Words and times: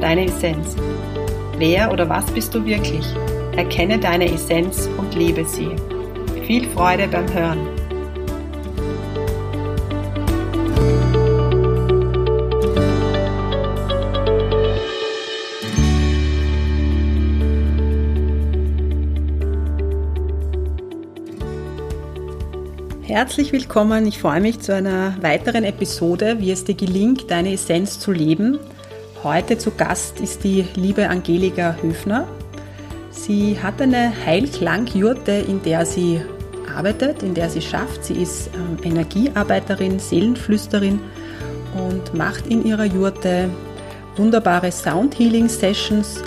deine 0.00 0.26
Essenz. 0.26 0.76
Wer 1.58 1.92
oder 1.92 2.08
was 2.08 2.26
bist 2.26 2.54
du 2.54 2.64
wirklich? 2.64 3.04
Erkenne 3.56 3.98
deine 3.98 4.30
Essenz 4.30 4.88
und 4.98 5.14
lebe 5.14 5.44
sie. 5.44 5.70
Viel 6.46 6.68
Freude 6.68 7.08
beim 7.08 7.32
Hören. 7.32 7.58
Herzlich 23.02 23.52
willkommen. 23.52 24.06
Ich 24.06 24.18
freue 24.18 24.40
mich 24.40 24.60
zu 24.60 24.74
einer 24.74 25.16
weiteren 25.22 25.64
Episode, 25.64 26.36
wie 26.38 26.50
es 26.50 26.64
dir 26.64 26.74
gelingt, 26.74 27.30
deine 27.30 27.52
Essenz 27.52 27.98
zu 27.98 28.12
leben 28.12 28.58
Heute 29.26 29.58
zu 29.58 29.72
Gast 29.72 30.20
ist 30.20 30.44
die 30.44 30.64
liebe 30.76 31.08
Angelika 31.08 31.74
Höfner. 31.82 32.28
Sie 33.10 33.58
hat 33.60 33.82
eine 33.82 34.12
Heilklangjurte, 34.24 35.32
in 35.32 35.60
der 35.64 35.84
sie 35.84 36.20
arbeitet, 36.72 37.24
in 37.24 37.34
der 37.34 37.50
sie 37.50 37.60
schafft. 37.60 38.04
Sie 38.04 38.22
ist 38.22 38.50
ähm, 38.54 38.78
Energiearbeiterin, 38.84 39.98
Seelenflüsterin 39.98 41.00
und 41.74 42.14
macht 42.14 42.46
in 42.46 42.64
ihrer 42.64 42.84
Jurte 42.84 43.50
wunderbare 44.14 44.70
Sound 44.70 45.18
Healing 45.18 45.48
Sessions 45.48 46.22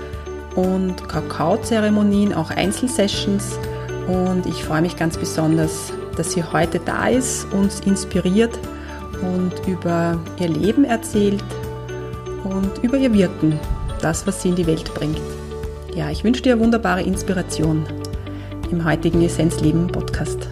und 0.55 1.07
Kakao-Zeremonien, 1.07 2.33
auch 2.33 2.49
Einzelsessions. 2.49 3.57
Und 4.09 4.45
ich 4.45 4.61
freue 4.65 4.81
mich 4.81 4.97
ganz 4.97 5.17
besonders, 5.17 5.93
dass 6.17 6.33
sie 6.33 6.43
heute 6.43 6.81
da 6.83 7.07
ist, 7.07 7.47
uns 7.53 7.79
inspiriert 7.79 8.59
und 9.21 9.53
über 9.69 10.19
ihr 10.37 10.49
Leben 10.49 10.83
erzählt, 10.83 11.41
und 12.43 12.83
über 12.83 12.97
ihr 12.97 13.13
Wirken, 13.13 13.59
das, 14.01 14.25
was 14.25 14.41
sie 14.41 14.49
in 14.49 14.55
die 14.55 14.67
Welt 14.67 14.93
bringt. 14.93 15.19
Ja, 15.95 16.09
ich 16.09 16.23
wünsche 16.23 16.41
dir 16.41 16.59
wunderbare 16.59 17.01
Inspiration 17.01 17.85
im 18.71 18.85
heutigen 18.85 19.23
Essenzleben 19.23 19.87
Podcast. 19.87 20.47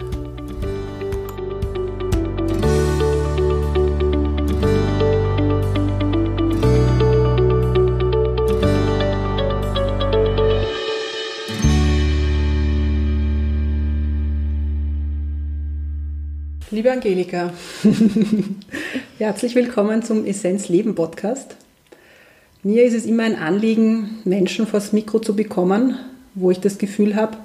Liebe 16.70 16.92
Angelika, 16.92 17.52
herzlich 19.18 19.54
willkommen 19.54 20.02
zum 20.02 20.24
Essenzleben 20.24 20.94
Podcast. 20.94 21.56
Mir 22.68 22.84
ist 22.84 22.92
es 22.92 23.06
immer 23.06 23.22
ein 23.22 23.36
Anliegen, 23.36 24.18
Menschen 24.26 24.66
vors 24.66 24.92
Mikro 24.92 25.20
zu 25.20 25.34
bekommen, 25.34 25.96
wo 26.34 26.50
ich 26.50 26.60
das 26.60 26.76
Gefühl 26.76 27.16
habe, 27.16 27.38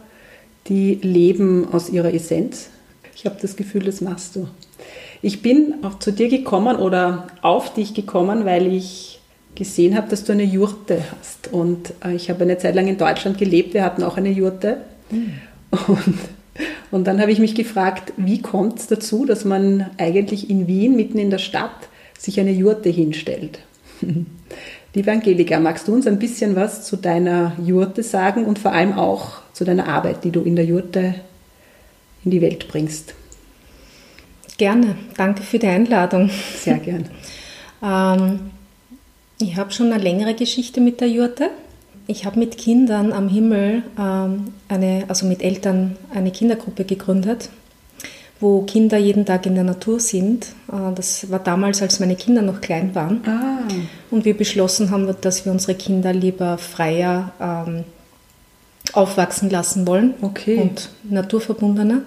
die 0.67 0.95
leben 0.95 1.65
aus 1.71 1.89
ihrer 1.89 2.13
Essenz. 2.13 2.67
Ich 3.15 3.25
habe 3.25 3.37
das 3.41 3.55
Gefühl, 3.55 3.83
das 3.83 4.01
machst 4.01 4.35
du. 4.35 4.49
Ich 5.21 5.41
bin 5.41 5.75
auch 5.81 5.99
zu 5.99 6.11
dir 6.11 6.27
gekommen 6.27 6.75
oder 6.75 7.27
auf 7.41 7.73
dich 7.73 7.93
gekommen, 7.93 8.43
weil 8.43 8.67
ich 8.67 9.21
gesehen 9.55 9.95
habe, 9.95 10.09
dass 10.09 10.25
du 10.25 10.33
eine 10.33 10.43
Jurte 10.43 11.01
hast. 11.17 11.53
Und 11.53 11.93
äh, 12.03 12.15
ich 12.15 12.29
habe 12.29 12.43
eine 12.43 12.57
Zeit 12.57 12.75
lang 12.75 12.89
in 12.89 12.97
Deutschland 12.97 13.37
gelebt, 13.37 13.73
wir 13.73 13.85
hatten 13.85 14.03
auch 14.03 14.17
eine 14.17 14.29
Jurte. 14.29 14.79
Mhm. 15.09 15.35
Und, 15.87 16.19
und 16.91 17.07
dann 17.07 17.21
habe 17.21 17.31
ich 17.31 17.39
mich 17.39 17.55
gefragt, 17.55 18.11
wie 18.17 18.41
kommt 18.41 18.77
es 18.77 18.87
dazu, 18.87 19.23
dass 19.23 19.45
man 19.45 19.89
eigentlich 19.97 20.49
in 20.49 20.67
Wien, 20.67 20.97
mitten 20.97 21.17
in 21.17 21.29
der 21.29 21.37
Stadt, 21.37 21.87
sich 22.19 22.41
eine 22.41 22.51
Jurte 22.51 22.89
hinstellt? 22.89 23.59
Liebe 24.95 25.11
Angelika, 25.11 25.59
magst 25.59 25.87
du 25.87 25.93
uns 25.95 26.05
ein 26.05 26.19
bisschen 26.19 26.55
was 26.55 26.83
zu 26.83 26.97
deiner 26.97 27.53
Jurte 27.59 28.03
sagen 28.03 28.45
und 28.45 28.59
vor 28.59 28.73
allem 28.73 28.93
auch 28.93 29.41
zu 29.51 29.65
deiner 29.65 29.87
Arbeit, 29.87 30.23
die 30.23 30.29
du 30.29 30.41
in 30.41 30.55
der 30.55 30.65
Jurte 30.65 31.15
in 32.23 32.29
die 32.29 32.41
Welt 32.41 32.67
bringst? 32.67 33.15
Gerne, 34.57 34.95
danke 35.17 35.41
für 35.41 35.57
die 35.57 35.65
Einladung. 35.65 36.29
Sehr 36.59 36.77
gern. 36.77 37.09
ähm, 37.83 38.51
ich 39.39 39.55
habe 39.55 39.71
schon 39.71 39.91
eine 39.91 40.03
längere 40.03 40.35
Geschichte 40.35 40.79
mit 40.79 41.01
der 41.01 41.09
Jurte. 41.09 41.49
Ich 42.05 42.25
habe 42.25 42.37
mit 42.37 42.59
Kindern 42.59 43.13
am 43.13 43.29
Himmel, 43.29 43.81
ähm, 43.97 44.53
eine, 44.67 45.05
also 45.07 45.25
mit 45.25 45.41
Eltern, 45.41 45.97
eine 46.13 46.29
Kindergruppe 46.29 46.85
gegründet 46.85 47.49
wo 48.43 48.61
Kinder 48.63 48.97
jeden 48.97 49.25
Tag 49.25 49.45
in 49.45 49.55
der 49.55 49.63
Natur 49.63 50.01
sind. 50.01 50.47
Äh, 50.69 50.93
das 50.95 51.31
war 51.31 51.39
damals, 51.39 51.81
als 51.81 52.01
meine 52.01 52.17
Kinder 52.17 52.41
noch 52.41 52.59
klein 52.59 52.93
waren. 52.93 53.23
Ah. 53.25 53.63
Und 54.11 54.25
wir 54.25 54.35
beschlossen 54.35 54.91
haben, 54.91 55.15
dass 55.21 55.45
wir 55.45 55.51
unsere 55.53 55.75
Kinder 55.75 56.11
lieber 56.11 56.57
freier 56.57 57.31
ähm, 57.39 57.85
aufwachsen 58.91 59.49
lassen 59.49 59.87
wollen 59.87 60.15
okay. 60.21 60.57
und 60.57 60.89
naturverbundener. 61.09 62.01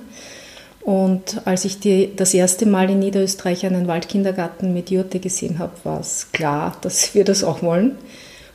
Und 0.82 1.40
als 1.46 1.64
ich 1.64 1.80
die, 1.80 2.14
das 2.14 2.34
erste 2.34 2.66
Mal 2.66 2.90
in 2.90 2.98
Niederösterreich 2.98 3.64
einen 3.64 3.88
Waldkindergarten 3.88 4.74
mit 4.74 4.90
Jurte 4.90 5.20
gesehen 5.20 5.58
habe, 5.58 5.72
war 5.84 6.00
es 6.00 6.32
klar, 6.32 6.76
dass 6.82 7.14
wir 7.14 7.24
das 7.24 7.44
auch 7.44 7.62
wollen. 7.62 7.96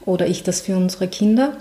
Oder 0.06 0.28
ich 0.28 0.44
das 0.44 0.62
für 0.62 0.78
unsere 0.78 1.08
Kinder. 1.08 1.58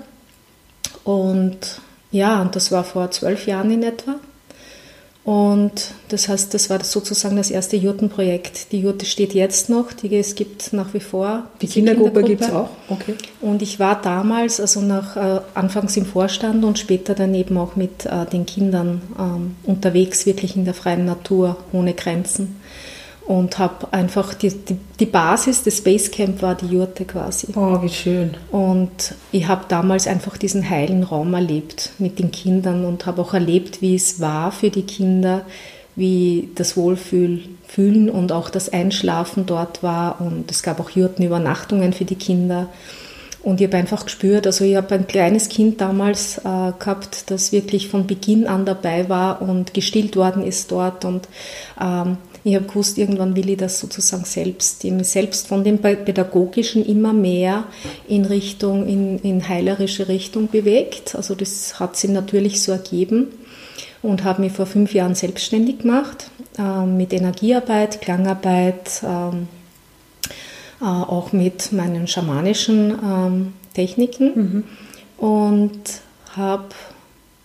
Und 1.02 1.81
ja, 2.12 2.42
und 2.42 2.56
das 2.56 2.70
war 2.70 2.84
vor 2.84 3.10
zwölf 3.10 3.47
Jahren 3.47 3.70
in 3.70 3.82
etwa. 3.82 4.16
Und 5.30 5.92
das 6.08 6.28
heißt, 6.28 6.52
das 6.54 6.70
war 6.70 6.82
sozusagen 6.82 7.36
das 7.36 7.52
erste 7.52 7.76
Jurtenprojekt. 7.76 8.72
Die 8.72 8.80
Jurte 8.80 9.06
steht 9.06 9.32
jetzt 9.32 9.70
noch, 9.70 9.92
die, 9.92 10.16
es 10.16 10.34
gibt 10.34 10.72
nach 10.72 10.92
wie 10.92 10.98
vor. 10.98 11.44
Die 11.62 11.68
Kindergruppe, 11.68 12.24
Kindergruppe. 12.24 12.30
gibt 12.30 12.42
es 12.42 12.50
auch? 12.50 12.70
Okay. 12.88 13.14
Und 13.40 13.62
ich 13.62 13.78
war 13.78 14.02
damals, 14.02 14.58
also 14.58 14.80
nach, 14.80 15.16
äh, 15.16 15.40
anfangs 15.54 15.96
im 15.96 16.04
Vorstand 16.04 16.64
und 16.64 16.80
später 16.80 17.14
dann 17.14 17.32
eben 17.32 17.58
auch 17.58 17.76
mit 17.76 18.06
äh, 18.06 18.26
den 18.26 18.44
Kindern 18.44 19.02
ähm, 19.16 19.54
unterwegs, 19.62 20.26
wirklich 20.26 20.56
in 20.56 20.64
der 20.64 20.74
freien 20.74 21.04
Natur, 21.04 21.58
ohne 21.70 21.94
Grenzen 21.94 22.56
und 23.26 23.58
habe 23.58 23.92
einfach 23.92 24.34
die, 24.34 24.50
die, 24.50 24.76
die, 24.98 25.06
Basis 25.06 25.62
des 25.62 25.82
Basecamp 25.82 26.42
war 26.42 26.54
die 26.54 26.66
Jurte 26.66 27.04
quasi. 27.04 27.48
Oh, 27.54 27.81
wie 27.82 27.88
schön. 27.88 28.34
Und 28.50 29.14
ich 29.31 29.47
habe 29.47 29.66
damals 29.69 30.06
einfach 30.06 30.36
diesen 30.36 30.69
heilen 30.69 31.04
Raum 31.04 31.34
erlebt 31.34 31.92
mit 31.98 32.19
den 32.19 32.32
Kindern 32.32 32.84
und 32.84 33.06
habe 33.06 33.22
auch 33.22 33.34
erlebt, 33.34 33.82
wie 33.82 33.94
es 33.94 34.20
war 34.20 34.50
für 34.50 34.70
die 34.70 34.82
Kinder, 34.82 35.42
wie 35.94 36.50
das 36.54 36.76
Wohlfühlen 36.76 38.10
und 38.10 38.32
auch 38.32 38.50
das 38.50 38.72
Einschlafen 38.72 39.47
dort 39.47 39.82
war. 39.82 40.20
Und 40.20 40.50
es 40.50 40.62
gab 40.62 40.81
auch 40.81 40.91
Jurtenübernachtungen 40.91 41.92
für 41.92 42.04
die 42.04 42.16
Kinder. 42.16 42.69
Und 43.42 43.60
ich 43.60 43.69
habe 43.69 43.78
einfach 43.78 44.04
gespürt, 44.04 44.47
also 44.47 44.64
ich 44.64 44.76
habe 44.76 44.94
ein 44.94 45.06
kleines 45.06 45.48
Kind 45.48 45.81
damals 45.81 46.38
äh, 46.38 46.72
gehabt, 46.78 47.31
das 47.31 47.52
wirklich 47.52 47.88
von 47.88 48.06
Beginn 48.06 48.47
an 48.47 48.66
dabei 48.66 49.08
war 49.08 49.41
und 49.41 49.72
gestillt 49.72 50.16
worden 50.16 50.42
ist 50.42 50.70
dort. 50.70 51.06
Und 51.06 51.26
ähm, 51.81 52.19
ich 52.42 52.54
habe 52.54 52.66
gewusst, 52.66 52.96
irgendwann 52.96 53.36
will 53.36 53.50
ich 53.50 53.58
das 53.58 53.78
sozusagen 53.78 54.24
selbst, 54.24 54.82
selbst 55.02 55.46
von 55.46 55.62
dem 55.62 55.78
Pädagogischen 55.78 56.84
immer 56.84 57.12
mehr 57.12 57.64
in 58.08 58.25
Richtung, 58.25 58.87
in, 58.87 59.19
in 59.19 59.46
heilerische 59.46 60.08
Richtung 60.08 60.48
bewegt. 60.48 61.14
Also 61.14 61.34
das 61.34 61.78
hat 61.78 61.96
sich 61.96 62.10
natürlich 62.10 62.62
so 62.62 62.72
ergeben 62.72 63.28
und 64.02 64.25
habe 64.25 64.42
mich 64.42 64.52
vor 64.52 64.66
fünf 64.66 64.94
Jahren 64.94 65.14
selbstständig 65.14 65.81
gemacht 65.81 66.31
äh, 66.58 66.87
mit 66.87 67.12
Energiearbeit, 67.12 68.00
Klangarbeit, 68.00 69.02
ähm, 69.04 69.48
äh, 70.81 70.84
auch 70.84 71.32
mit 71.32 71.72
meinen 71.72 72.06
schamanischen 72.06 72.98
ähm, 73.04 73.52
Techniken 73.75 74.32
mhm. 74.34 74.64
und 75.19 75.81
habe 76.34 76.69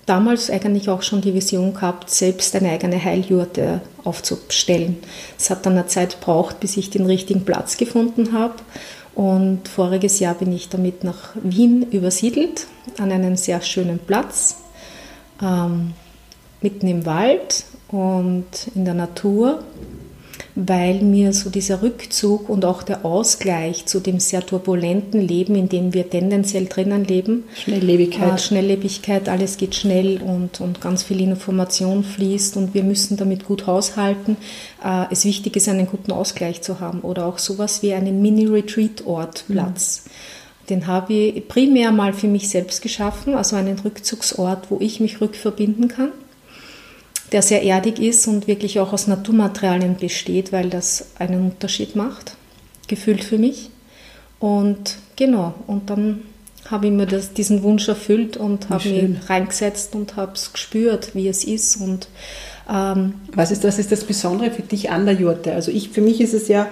damals 0.06 0.50
eigentlich 0.50 0.90
auch 0.90 1.02
schon 1.02 1.22
die 1.22 1.34
Vision 1.34 1.74
gehabt, 1.74 2.10
selbst 2.10 2.56
eine 2.56 2.72
eigene 2.72 3.04
Heiljurte 3.04 3.82
aufzustellen. 4.04 4.98
Es 5.38 5.50
hat 5.50 5.66
dann 5.66 5.74
eine 5.74 5.88
Zeit 5.88 6.20
gebraucht, 6.20 6.60
bis 6.60 6.78
ich 6.78 6.90
den 6.90 7.06
richtigen 7.06 7.46
Platz 7.46 7.78
gefunden 7.78 8.34
habe. 8.34 8.56
Und 9.16 9.68
voriges 9.68 10.20
Jahr 10.20 10.36
bin 10.36 10.52
ich 10.52 10.70
damit 10.70 11.04
nach 11.04 11.30
Wien 11.42 11.88
übersiedelt, 11.92 12.68
an 13.00 13.12
einen 13.12 13.38
sehr 13.38 13.62
schönen 13.62 14.00
Platz, 14.00 14.58
ähm, 15.42 15.94
mitten 16.62 16.88
im 16.88 17.06
Wald 17.06 17.64
und 17.88 18.46
in 18.76 18.86
der 18.86 18.94
Natur. 18.94 19.64
Weil 20.56 21.02
mir 21.02 21.34
so 21.34 21.50
dieser 21.50 21.82
Rückzug 21.82 22.48
und 22.48 22.64
auch 22.64 22.82
der 22.82 23.04
Ausgleich 23.04 23.86
zu 23.86 24.00
dem 24.00 24.22
sehr 24.22 24.46
turbulenten 24.46 25.20
Leben, 25.20 25.56
in 25.56 25.68
dem 25.68 25.94
wir 25.94 26.10
tendenziell 26.10 26.66
drinnen 26.66 27.04
leben, 27.04 27.44
Schnelllebigkeit, 27.54 28.36
äh, 28.36 28.38
Schnelllebigkeit, 28.38 29.28
alles 29.28 29.58
geht 29.58 29.76
schnell 29.76 30.22
und, 30.22 30.62
und 30.62 30.80
ganz 30.80 31.04
viel 31.04 31.20
Information 31.20 32.06
fließt 32.06 32.56
und 32.56 32.74
wir 32.74 32.84
müssen 32.84 33.18
damit 33.18 33.46
gut 33.46 33.68
haushalten, 33.68 34.38
äh, 34.84 35.06
es 35.12 35.26
wichtig 35.26 35.58
ist, 35.58 35.68
einen 35.68 35.88
guten 35.88 36.14
Ausgleich 36.14 36.62
zu 36.62 36.80
haben 36.80 37.02
oder 37.02 37.26
auch 37.26 37.38
sowas 37.38 37.84
wie 37.84 37.94
einen 37.94 38.22
Mini-Retreat-Ort, 38.22 39.46
Platz. 39.50 40.06
Mhm. 40.06 40.10
Den 40.70 40.88
habe 40.88 41.14
ich 41.14 41.48
primär 41.50 41.92
mal 41.92 42.14
für 42.14 42.28
mich 42.28 42.50
selbst 42.50 42.82
geschaffen, 42.82 43.36
also 43.36 43.58
einen 43.58 43.78
Rückzugsort, 43.78 44.72
wo 44.72 44.78
ich 44.80 45.02
mich 45.02 45.20
rückverbinden 45.20 45.90
kann 45.90 46.12
der 47.32 47.42
sehr 47.42 47.64
erdig 47.64 48.00
ist 48.00 48.28
und 48.28 48.48
wirklich 48.48 48.80
auch 48.80 48.94
aus 48.94 49.08
Naturmaterialien 49.08 49.98
besteht, 49.98 50.52
weil 50.52 50.70
das 50.70 51.08
einen 51.18 51.46
Unterschied 51.46 51.96
macht, 51.96 52.36
gefühlt 52.88 53.24
für 53.24 53.38
mich. 53.38 53.70
Und 54.40 54.98
genau, 55.16 55.54
und 55.68 55.90
dann 55.90 56.22
habe 56.70 56.88
ich 56.88 56.92
mir 56.92 57.06
das, 57.06 57.34
diesen 57.34 57.64
Wunsch 57.64 57.88
erfüllt 57.88 58.38
und 58.38 58.70
habe 58.70 58.90
mich 58.90 59.30
reingesetzt 59.30 59.96
und 59.96 60.16
habe 60.16 60.34
es 60.34 60.52
gespürt, 60.52 61.14
wie 61.14 61.28
es 61.28 61.44
ist. 61.44 61.78
Und, 61.78 62.08
ähm, 62.70 63.16
was, 63.34 63.52
ist, 63.52 63.64
was 63.64 63.78
ist 63.78 63.92
das 63.92 64.04
Besondere 64.04 64.52
für 64.52 64.64
dich 64.64 64.90
an 64.90 65.06
der 65.06 65.16
Jurte? 65.16 65.54
Also 65.54 65.72
ich, 65.72 65.90
für 65.90 66.02
mich 66.02 66.22
ist 66.22 66.34
es 66.34 66.48
ja, 66.48 66.68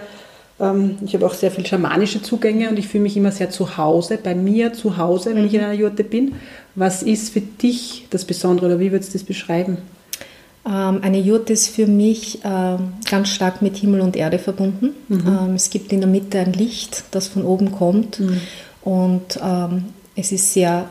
ähm, 0.60 0.98
ich 1.06 1.14
habe 1.14 1.26
auch 1.26 1.34
sehr 1.34 1.52
viel 1.52 1.66
schamanische 1.66 2.22
Zugänge 2.22 2.70
und 2.70 2.80
ich 2.80 2.88
fühle 2.88 3.04
mich 3.04 3.18
immer 3.18 3.32
sehr 3.32 3.52
zu 3.52 3.78
Hause, 3.78 4.18
bei 4.22 4.34
mir 4.34 4.74
zu 4.74 4.98
Hause, 4.98 5.36
wenn 5.36 5.42
mhm. 5.42 5.48
ich 5.48 5.54
in 5.54 5.62
einer 5.62 5.74
Jurte 5.74 6.04
bin. 6.04 6.36
Was 6.76 7.04
ist 7.04 7.32
für 7.32 7.42
dich 7.42 8.08
das 8.10 8.26
Besondere 8.26 8.68
oder 8.68 8.80
wie 8.80 8.92
würdest 8.92 9.14
du 9.14 9.20
das 9.20 9.26
beschreiben? 9.26 9.78
Ähm, 10.66 11.00
eine 11.02 11.20
Jurte 11.20 11.54
ist 11.54 11.68
für 11.70 11.88
mich 11.88 12.40
ähm, 12.44 12.94
ganz 13.10 13.30
stark 13.30 13.62
mit 13.62 13.78
Himmel 13.78 14.02
und 14.02 14.16
Erde 14.16 14.40
verbunden. 14.40 14.92
Mhm. 15.10 15.28
Ähm, 15.28 15.56
es 15.56 15.70
gibt 15.70 15.92
in 15.92 16.00
der 16.00 16.10
Mitte 16.10 16.40
ein 16.40 16.54
Licht, 16.54 17.04
das 17.12 17.28
von 17.28 17.44
oben 17.44 17.72
kommt 17.72 18.20
mhm. 18.20 18.42
und 18.84 19.40
es 20.16 20.32
ist 20.32 20.54
sehr 20.54 20.90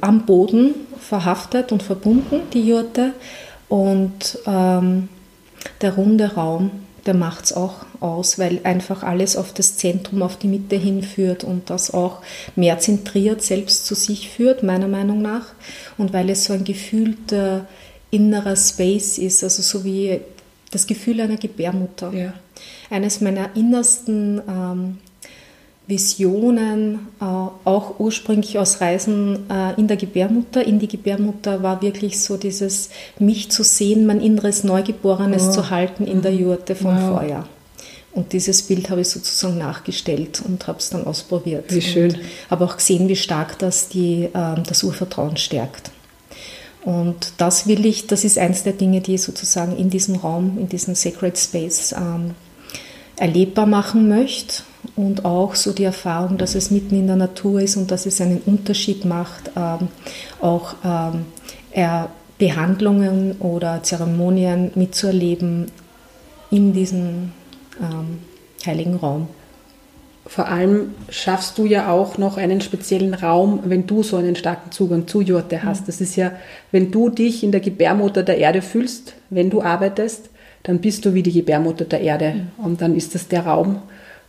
am 0.00 0.26
Boden 0.26 0.74
verhaftet 0.98 1.72
und 1.72 1.82
verbunden, 1.82 2.40
die 2.52 2.66
Jurte. 2.66 3.12
Und 3.68 4.38
der 4.46 5.94
runde 5.94 6.34
Raum, 6.34 6.70
der 7.06 7.14
macht 7.14 7.46
es 7.46 7.52
auch 7.52 7.84
aus, 8.00 8.38
weil 8.38 8.60
einfach 8.64 9.02
alles 9.02 9.36
auf 9.36 9.52
das 9.52 9.76
Zentrum, 9.76 10.22
auf 10.22 10.36
die 10.36 10.48
Mitte 10.48 10.76
hinführt 10.76 11.44
und 11.44 11.70
das 11.70 11.92
auch 11.92 12.22
mehr 12.56 12.78
zentriert 12.78 13.42
selbst 13.42 13.86
zu 13.86 13.94
sich 13.94 14.30
führt, 14.30 14.62
meiner 14.62 14.88
Meinung 14.88 15.20
nach. 15.20 15.46
Und 15.96 16.12
weil 16.12 16.30
es 16.30 16.44
so 16.44 16.52
ein 16.52 16.64
gefühlter 16.64 17.66
innerer 18.10 18.56
Space 18.56 19.18
ist, 19.18 19.44
also 19.44 19.62
so 19.62 19.84
wie 19.84 20.20
das 20.70 20.86
Gefühl 20.86 21.20
einer 21.20 21.36
Gebärmutter. 21.36 22.12
Ja. 22.12 22.34
Eines 22.90 23.20
meiner 23.20 23.54
innersten 23.54 24.40
ähm, 24.48 24.98
Visionen, 25.86 27.08
äh, 27.20 27.24
auch 27.24 27.98
ursprünglich 27.98 28.58
aus 28.58 28.80
Reisen 28.80 29.48
äh, 29.50 29.74
in 29.80 29.88
der 29.88 29.96
Gebärmutter, 29.96 30.64
in 30.64 30.78
die 30.78 30.88
Gebärmutter, 30.88 31.62
war 31.62 31.80
wirklich 31.80 32.20
so 32.20 32.36
dieses, 32.36 32.90
mich 33.18 33.50
zu 33.50 33.64
sehen, 33.64 34.06
mein 34.06 34.20
inneres 34.20 34.64
Neugeborenes 34.64 35.48
oh. 35.48 35.52
zu 35.52 35.70
halten 35.70 36.06
in 36.06 36.20
der 36.20 36.34
Jurte 36.34 36.74
vom 36.74 36.94
wow. 36.94 37.18
Feuer. 37.18 37.48
Und 38.12 38.32
dieses 38.32 38.62
Bild 38.62 38.90
habe 38.90 39.02
ich 39.02 39.08
sozusagen 39.08 39.58
nachgestellt 39.58 40.42
und 40.44 40.66
habe 40.66 40.78
es 40.78 40.90
dann 40.90 41.06
ausprobiert. 41.06 41.72
Wie 41.74 41.80
schön. 41.80 42.18
Habe 42.50 42.64
auch 42.64 42.76
gesehen, 42.76 43.08
wie 43.08 43.16
stark 43.16 43.58
das 43.58 43.88
die, 43.88 44.24
äh, 44.24 44.62
das 44.66 44.82
Urvertrauen 44.82 45.36
stärkt. 45.36 45.90
Und 46.84 47.32
das 47.38 47.66
will 47.66 47.84
ich, 47.84 48.06
das 48.06 48.24
ist 48.24 48.38
eines 48.38 48.62
der 48.62 48.72
Dinge, 48.72 49.00
die 49.00 49.14
ich 49.14 49.22
sozusagen 49.22 49.76
in 49.76 49.90
diesem 49.90 50.16
Raum, 50.16 50.58
in 50.58 50.68
diesem 50.68 50.94
Sacred 50.94 51.36
Space 51.36 51.92
ähm, 51.92 52.34
erlebbar 53.16 53.66
machen 53.66 54.08
möchte. 54.08 54.62
Und 54.94 55.24
auch 55.24 55.54
so 55.54 55.72
die 55.72 55.84
Erfahrung, 55.84 56.38
dass 56.38 56.54
es 56.54 56.70
mitten 56.70 56.96
in 56.96 57.08
der 57.08 57.16
Natur 57.16 57.60
ist 57.60 57.76
und 57.76 57.90
dass 57.90 58.06
es 58.06 58.20
einen 58.20 58.40
Unterschied 58.46 59.04
macht, 59.04 59.50
ähm, 59.56 59.88
auch 60.40 60.76
ähm, 60.84 61.26
Behandlungen 62.38 63.32
oder 63.40 63.82
Zeremonien 63.82 64.70
mitzuerleben 64.76 65.70
in 66.50 66.72
diesem 66.72 67.32
ähm, 67.80 68.20
heiligen 68.64 68.96
Raum. 68.96 69.28
Vor 70.28 70.46
allem 70.46 70.94
schaffst 71.08 71.56
du 71.56 71.64
ja 71.64 71.90
auch 71.90 72.18
noch 72.18 72.36
einen 72.36 72.60
speziellen 72.60 73.14
Raum, 73.14 73.60
wenn 73.64 73.86
du 73.86 74.02
so 74.02 74.18
einen 74.18 74.36
starken 74.36 74.70
Zugang 74.70 75.08
zu 75.08 75.22
Jurte 75.22 75.62
hast. 75.62 75.88
Das 75.88 76.02
ist 76.02 76.16
ja, 76.16 76.32
wenn 76.70 76.90
du 76.90 77.08
dich 77.08 77.42
in 77.42 77.50
der 77.50 77.62
Gebärmutter 77.62 78.22
der 78.22 78.36
Erde 78.36 78.60
fühlst, 78.60 79.14
wenn 79.30 79.48
du 79.48 79.62
arbeitest, 79.62 80.28
dann 80.64 80.80
bist 80.80 81.06
du 81.06 81.14
wie 81.14 81.22
die 81.22 81.32
Gebärmutter 81.32 81.86
der 81.86 82.02
Erde. 82.02 82.34
Und 82.58 82.82
dann 82.82 82.94
ist 82.94 83.14
das 83.14 83.28
der 83.28 83.46
Raum, 83.46 83.80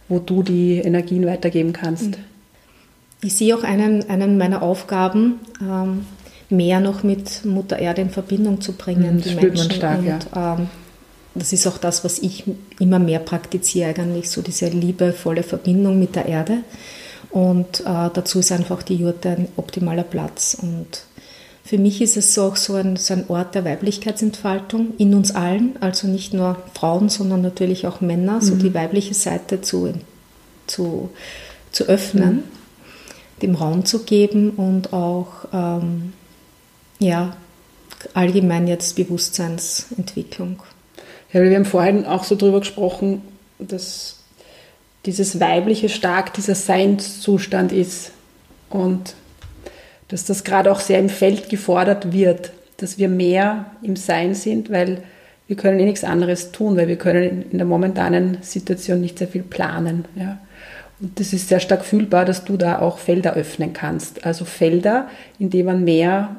wo 0.08 0.20
du 0.20 0.42
die 0.42 0.78
Energien 0.78 1.26
weitergeben 1.26 1.74
kannst. 1.74 2.18
Ich 3.22 3.36
sehe 3.36 3.54
auch 3.54 3.64
einen, 3.64 4.10
einen 4.10 4.38
meiner 4.38 4.62
Aufgaben, 4.62 5.42
ähm, 5.62 6.06
mehr 6.50 6.80
noch 6.80 7.04
mit 7.04 7.44
Mutter 7.44 7.78
Erde 7.78 8.04
in 8.04 8.10
Verbindung 8.10 8.62
zu 8.62 8.72
bringen. 8.72 9.18
Das 9.22 9.34
spürt 9.34 9.54
Menschen. 9.54 9.68
man 9.68 9.76
stark, 9.76 10.00
und, 10.00 10.06
ja. 10.06 10.56
Ähm, 10.58 10.70
das 11.36 11.54
ist 11.54 11.68
auch 11.68 11.78
das, 11.78 12.04
was 12.04 12.20
ich 12.20 12.44
immer 12.80 13.00
mehr 13.00 13.20
praktiziere, 13.20 13.90
eigentlich 13.90 14.30
so 14.30 14.42
diese 14.42 14.68
liebevolle 14.68 15.44
Verbindung 15.44 16.00
mit 16.00 16.16
der 16.16 16.26
Erde. 16.26 16.64
Und 17.30 17.82
äh, 17.82 18.10
dazu 18.14 18.40
ist 18.40 18.52
einfach 18.52 18.82
die 18.82 18.96
Jurte 18.96 19.30
ein 19.30 19.48
optimaler 19.56 20.04
Platz. 20.04 20.58
Und 20.60 21.04
für 21.64 21.78
mich 21.78 22.02
ist 22.02 22.18
es 22.18 22.38
auch 22.40 22.56
so 22.56 22.74
ein, 22.74 22.96
so 22.96 23.14
ein 23.14 23.26
Ort 23.28 23.54
der 23.54 23.64
Weiblichkeitsentfaltung 23.64 24.96
in 24.98 25.14
uns 25.14 25.32
allen, 25.32 25.78
also 25.82 26.08
nicht 26.08 26.34
nur 26.34 26.58
Frauen, 26.74 27.10
sondern 27.10 27.42
natürlich 27.42 27.86
auch 27.86 28.02
Männer, 28.02 28.38
mhm. 28.38 28.42
so 28.42 28.56
die 28.56 28.74
weibliche 28.74 29.14
Seite 29.14 29.62
zu, 29.62 29.94
zu, 30.66 31.12
zu 31.72 31.84
öffnen, 31.84 32.38
mhm. 32.38 32.44
dem 33.44 33.56
Raum 33.56 33.86
zu 33.86 34.00
geben 34.00 34.50
und 34.52 34.94
auch 34.94 35.46
ähm, 35.54 36.14
ja, 36.98 37.38
allgemein 38.16 38.68
jetzt 38.68 38.96
Bewusstseinsentwicklung. 38.96 40.64
Ja, 41.32 41.44
wir 41.44 41.56
haben 41.56 41.66
vorhin 41.66 42.06
auch 42.06 42.24
so 42.24 42.36
drüber 42.36 42.60
gesprochen, 42.60 43.22
dass 43.60 44.20
dieses 45.06 45.40
Weibliche 45.40 45.90
stark 45.90 46.34
dieser 46.34 46.56
Seinszustand 46.56 47.72
ist 47.72 48.12
und 48.70 49.16
dass 50.08 50.26
das 50.26 50.44
gerade 50.44 50.72
auch 50.72 50.80
sehr 50.80 51.00
im 51.00 51.10
Feld 51.10 51.50
gefordert 51.50 52.12
wird, 52.12 52.52
dass 52.78 52.98
wir 52.98 53.10
mehr 53.10 53.66
im 53.82 53.96
Sein 53.96 54.34
sind, 54.34 54.72
weil 54.72 55.04
wir 55.48 55.56
können 55.56 55.80
eh 55.80 55.86
nichts 55.86 56.04
anderes 56.04 56.52
tun, 56.52 56.78
weil 56.78 56.88
wir 56.88 56.98
können 56.98 57.46
in 57.52 57.58
der 57.58 57.68
momentanen 57.68 58.38
Situation 58.42 59.02
nicht 59.02 59.18
sehr 59.18 59.28
viel 59.28 59.44
planen. 59.44 60.06
Ja. 60.16 60.40
Und 61.00 61.20
das 61.20 61.34
ist 61.34 61.48
sehr 61.48 61.60
stark 61.60 61.86
fühlbar, 61.86 62.26
dass 62.26 62.44
du 62.44 62.58
da 62.58 62.80
auch 62.80 62.98
Felder 62.98 63.34
öffnen 63.34 63.74
kannst. 63.74 64.26
Also 64.26 64.46
Felder, 64.46 65.08
in 65.38 65.50
denen 65.50 65.66
man 65.66 65.84
mehr 65.84 66.36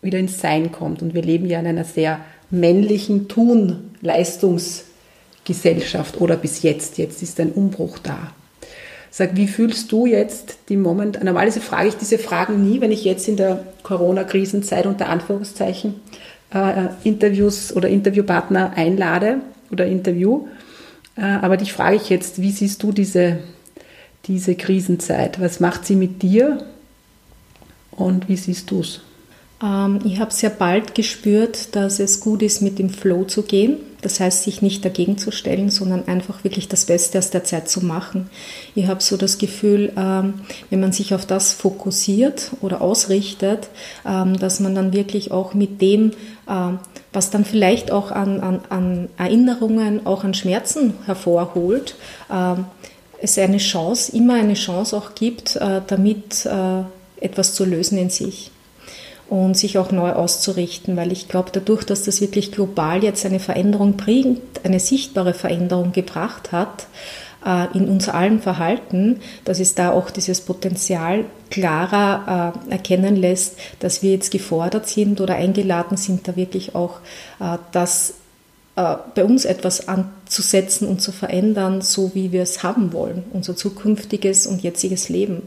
wieder 0.00 0.18
ins 0.18 0.40
Sein 0.40 0.72
kommt. 0.72 1.02
Und 1.02 1.14
wir 1.14 1.22
leben 1.22 1.46
ja 1.46 1.60
in 1.60 1.66
einer 1.66 1.84
sehr 1.84 2.20
männlichen 2.50 3.28
Tun-Leistungsgesellschaft 4.00 6.20
oder 6.20 6.36
bis 6.36 6.62
jetzt. 6.62 6.98
Jetzt 6.98 7.22
ist 7.22 7.40
ein 7.40 7.52
Umbruch 7.52 7.98
da. 7.98 8.32
Sag, 9.10 9.36
wie 9.36 9.48
fühlst 9.48 9.90
du 9.90 10.06
jetzt 10.06 10.58
die 10.68 10.76
Moment? 10.76 11.24
Normalerweise 11.24 11.60
frage 11.60 11.88
ich 11.88 11.96
diese 11.96 12.18
Fragen 12.18 12.68
nie, 12.68 12.80
wenn 12.80 12.92
ich 12.92 13.04
jetzt 13.04 13.26
in 13.26 13.36
der 13.36 13.64
Corona-Krisenzeit 13.82 14.86
unter 14.86 15.08
Anführungszeichen 15.08 15.94
äh, 16.52 16.88
Interviews 17.04 17.74
oder 17.74 17.88
Interviewpartner 17.88 18.74
einlade 18.76 19.38
oder 19.70 19.86
Interview. 19.86 20.46
Äh, 21.16 21.22
aber 21.22 21.56
dich 21.56 21.72
frage 21.72 21.96
ich 21.96 22.10
jetzt, 22.10 22.42
wie 22.42 22.52
siehst 22.52 22.82
du 22.82 22.92
diese, 22.92 23.38
diese 24.26 24.54
Krisenzeit? 24.54 25.40
Was 25.40 25.58
macht 25.58 25.86
sie 25.86 25.96
mit 25.96 26.22
dir 26.22 26.64
und 27.90 28.28
wie 28.28 28.36
siehst 28.36 28.70
du 28.70 28.80
es? 28.80 29.00
Ähm, 29.62 30.00
ich 30.04 30.20
habe 30.20 30.32
sehr 30.32 30.50
bald 30.50 30.94
gespürt, 30.94 31.74
dass 31.74 31.98
es 32.00 32.20
gut 32.20 32.42
ist, 32.42 32.62
mit 32.62 32.78
dem 32.78 32.90
Flow 32.90 33.24
zu 33.24 33.42
gehen. 33.42 33.78
Das 34.00 34.20
heißt, 34.20 34.44
sich 34.44 34.62
nicht 34.62 34.84
dagegen 34.84 35.18
zu 35.18 35.32
stellen, 35.32 35.70
sondern 35.70 36.06
einfach 36.06 36.44
wirklich 36.44 36.68
das 36.68 36.84
Beste 36.84 37.18
aus 37.18 37.30
der 37.30 37.42
Zeit 37.42 37.68
zu 37.68 37.84
machen. 37.84 38.30
Ich 38.76 38.86
habe 38.86 39.02
so 39.02 39.16
das 39.16 39.38
Gefühl, 39.38 39.92
ähm, 39.96 40.34
wenn 40.70 40.78
man 40.78 40.92
sich 40.92 41.14
auf 41.14 41.26
das 41.26 41.52
fokussiert 41.52 42.52
oder 42.60 42.80
ausrichtet, 42.80 43.68
ähm, 44.06 44.38
dass 44.38 44.60
man 44.60 44.76
dann 44.76 44.92
wirklich 44.92 45.32
auch 45.32 45.54
mit 45.54 45.80
dem, 45.82 46.12
was 47.12 47.28
dann 47.28 47.44
vielleicht 47.44 47.90
auch 47.90 48.10
an, 48.10 48.40
an, 48.40 48.60
an 48.70 49.10
Erinnerungen, 49.18 50.06
auch 50.06 50.24
an 50.24 50.32
Schmerzen 50.32 50.94
hervorholt, 51.04 51.94
es 53.20 53.38
eine 53.38 53.58
Chance, 53.58 54.16
immer 54.16 54.34
eine 54.34 54.54
Chance 54.54 54.96
auch 54.96 55.14
gibt, 55.14 55.56
äh, 55.56 55.82
damit 55.86 56.46
äh, 56.46 56.84
etwas 57.20 57.52
zu 57.52 57.66
lösen 57.66 57.98
in 57.98 58.08
sich 58.08 58.50
und 59.28 59.56
sich 59.56 59.78
auch 59.78 59.90
neu 59.90 60.12
auszurichten, 60.12 60.96
weil 60.96 61.12
ich 61.12 61.28
glaube, 61.28 61.50
dadurch, 61.52 61.84
dass 61.84 62.02
das 62.02 62.20
wirklich 62.20 62.50
global 62.50 63.04
jetzt 63.04 63.26
eine 63.26 63.40
Veränderung 63.40 63.96
bringt, 63.96 64.64
eine 64.64 64.80
sichtbare 64.80 65.34
Veränderung 65.34 65.92
gebracht 65.92 66.50
hat, 66.52 66.86
äh, 67.44 67.66
in 67.76 67.88
unser 67.88 68.14
allen 68.14 68.40
Verhalten, 68.40 69.20
dass 69.44 69.60
es 69.60 69.74
da 69.74 69.92
auch 69.92 70.10
dieses 70.10 70.40
Potenzial 70.40 71.24
klarer 71.50 72.54
äh, 72.68 72.72
erkennen 72.72 73.16
lässt, 73.16 73.58
dass 73.80 74.02
wir 74.02 74.12
jetzt 74.12 74.30
gefordert 74.30 74.88
sind 74.88 75.20
oder 75.20 75.34
eingeladen 75.34 75.96
sind, 75.96 76.26
da 76.26 76.36
wirklich 76.36 76.74
auch 76.74 77.00
äh, 77.40 77.58
das 77.72 78.14
bei 78.76 79.24
uns 79.24 79.44
etwas 79.44 79.88
an, 79.88 80.08
zu 80.26 80.40
setzen 80.40 80.86
und 80.86 81.02
zu 81.02 81.10
verändern, 81.10 81.82
so 81.82 82.14
wie 82.14 82.30
wir 82.30 82.42
es 82.42 82.62
haben 82.62 82.92
wollen, 82.92 83.24
unser 83.32 83.56
zukünftiges 83.56 84.46
und 84.46 84.62
jetziges 84.62 85.08
Leben. 85.08 85.42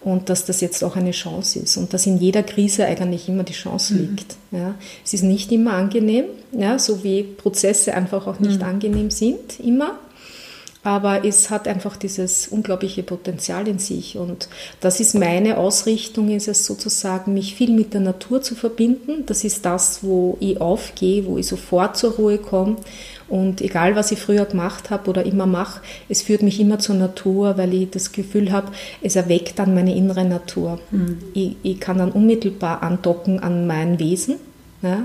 Und 0.00 0.28
dass 0.28 0.44
das 0.44 0.60
jetzt 0.60 0.84
auch 0.84 0.94
eine 0.94 1.10
Chance 1.10 1.58
ist 1.58 1.76
und 1.76 1.92
dass 1.92 2.06
in 2.06 2.18
jeder 2.18 2.44
Krise 2.44 2.86
eigentlich 2.86 3.28
immer 3.28 3.42
die 3.42 3.54
Chance 3.54 3.94
mhm. 3.94 4.00
liegt. 4.00 4.36
Ja. 4.52 4.74
Es 5.04 5.14
ist 5.14 5.22
nicht 5.22 5.50
immer 5.50 5.72
angenehm, 5.72 6.26
ja, 6.52 6.78
so 6.78 7.02
wie 7.02 7.22
Prozesse 7.24 7.94
einfach 7.94 8.26
auch 8.26 8.38
nicht 8.38 8.60
mhm. 8.60 8.66
angenehm 8.66 9.10
sind, 9.10 9.58
immer 9.58 9.98
aber 10.86 11.24
es 11.24 11.50
hat 11.50 11.66
einfach 11.66 11.96
dieses 11.96 12.46
unglaubliche 12.46 13.02
Potenzial 13.02 13.66
in 13.66 13.80
sich. 13.80 14.16
Und 14.16 14.48
das 14.78 15.00
ist 15.00 15.16
meine 15.16 15.58
Ausrichtung, 15.58 16.30
ist 16.30 16.46
es 16.46 16.64
sozusagen, 16.64 17.34
mich 17.34 17.56
viel 17.56 17.72
mit 17.72 17.92
der 17.92 18.02
Natur 18.02 18.40
zu 18.40 18.54
verbinden. 18.54 19.24
Das 19.26 19.42
ist 19.42 19.64
das, 19.64 20.04
wo 20.04 20.36
ich 20.38 20.60
aufgehe, 20.60 21.26
wo 21.26 21.38
ich 21.38 21.48
sofort 21.48 21.96
zur 21.96 22.12
Ruhe 22.12 22.38
komme. 22.38 22.76
Und 23.28 23.60
egal, 23.60 23.96
was 23.96 24.12
ich 24.12 24.20
früher 24.20 24.44
gemacht 24.44 24.90
habe 24.90 25.10
oder 25.10 25.26
immer 25.26 25.46
mache, 25.46 25.80
es 26.08 26.22
führt 26.22 26.42
mich 26.42 26.60
immer 26.60 26.78
zur 26.78 26.94
Natur, 26.94 27.58
weil 27.58 27.74
ich 27.74 27.90
das 27.90 28.12
Gefühl 28.12 28.52
habe, 28.52 28.72
es 29.02 29.16
erweckt 29.16 29.58
dann 29.58 29.74
meine 29.74 29.94
innere 29.94 30.24
Natur. 30.24 30.78
Mhm. 30.90 31.18
Ich, 31.34 31.56
ich, 31.62 31.80
kann 31.80 31.98
dann 31.98 32.12
unmittelbar 32.12 32.82
andocken 32.82 33.40
an 33.40 33.66
mein 33.66 33.98
Wesen. 33.98 34.36
Ja? 34.82 35.04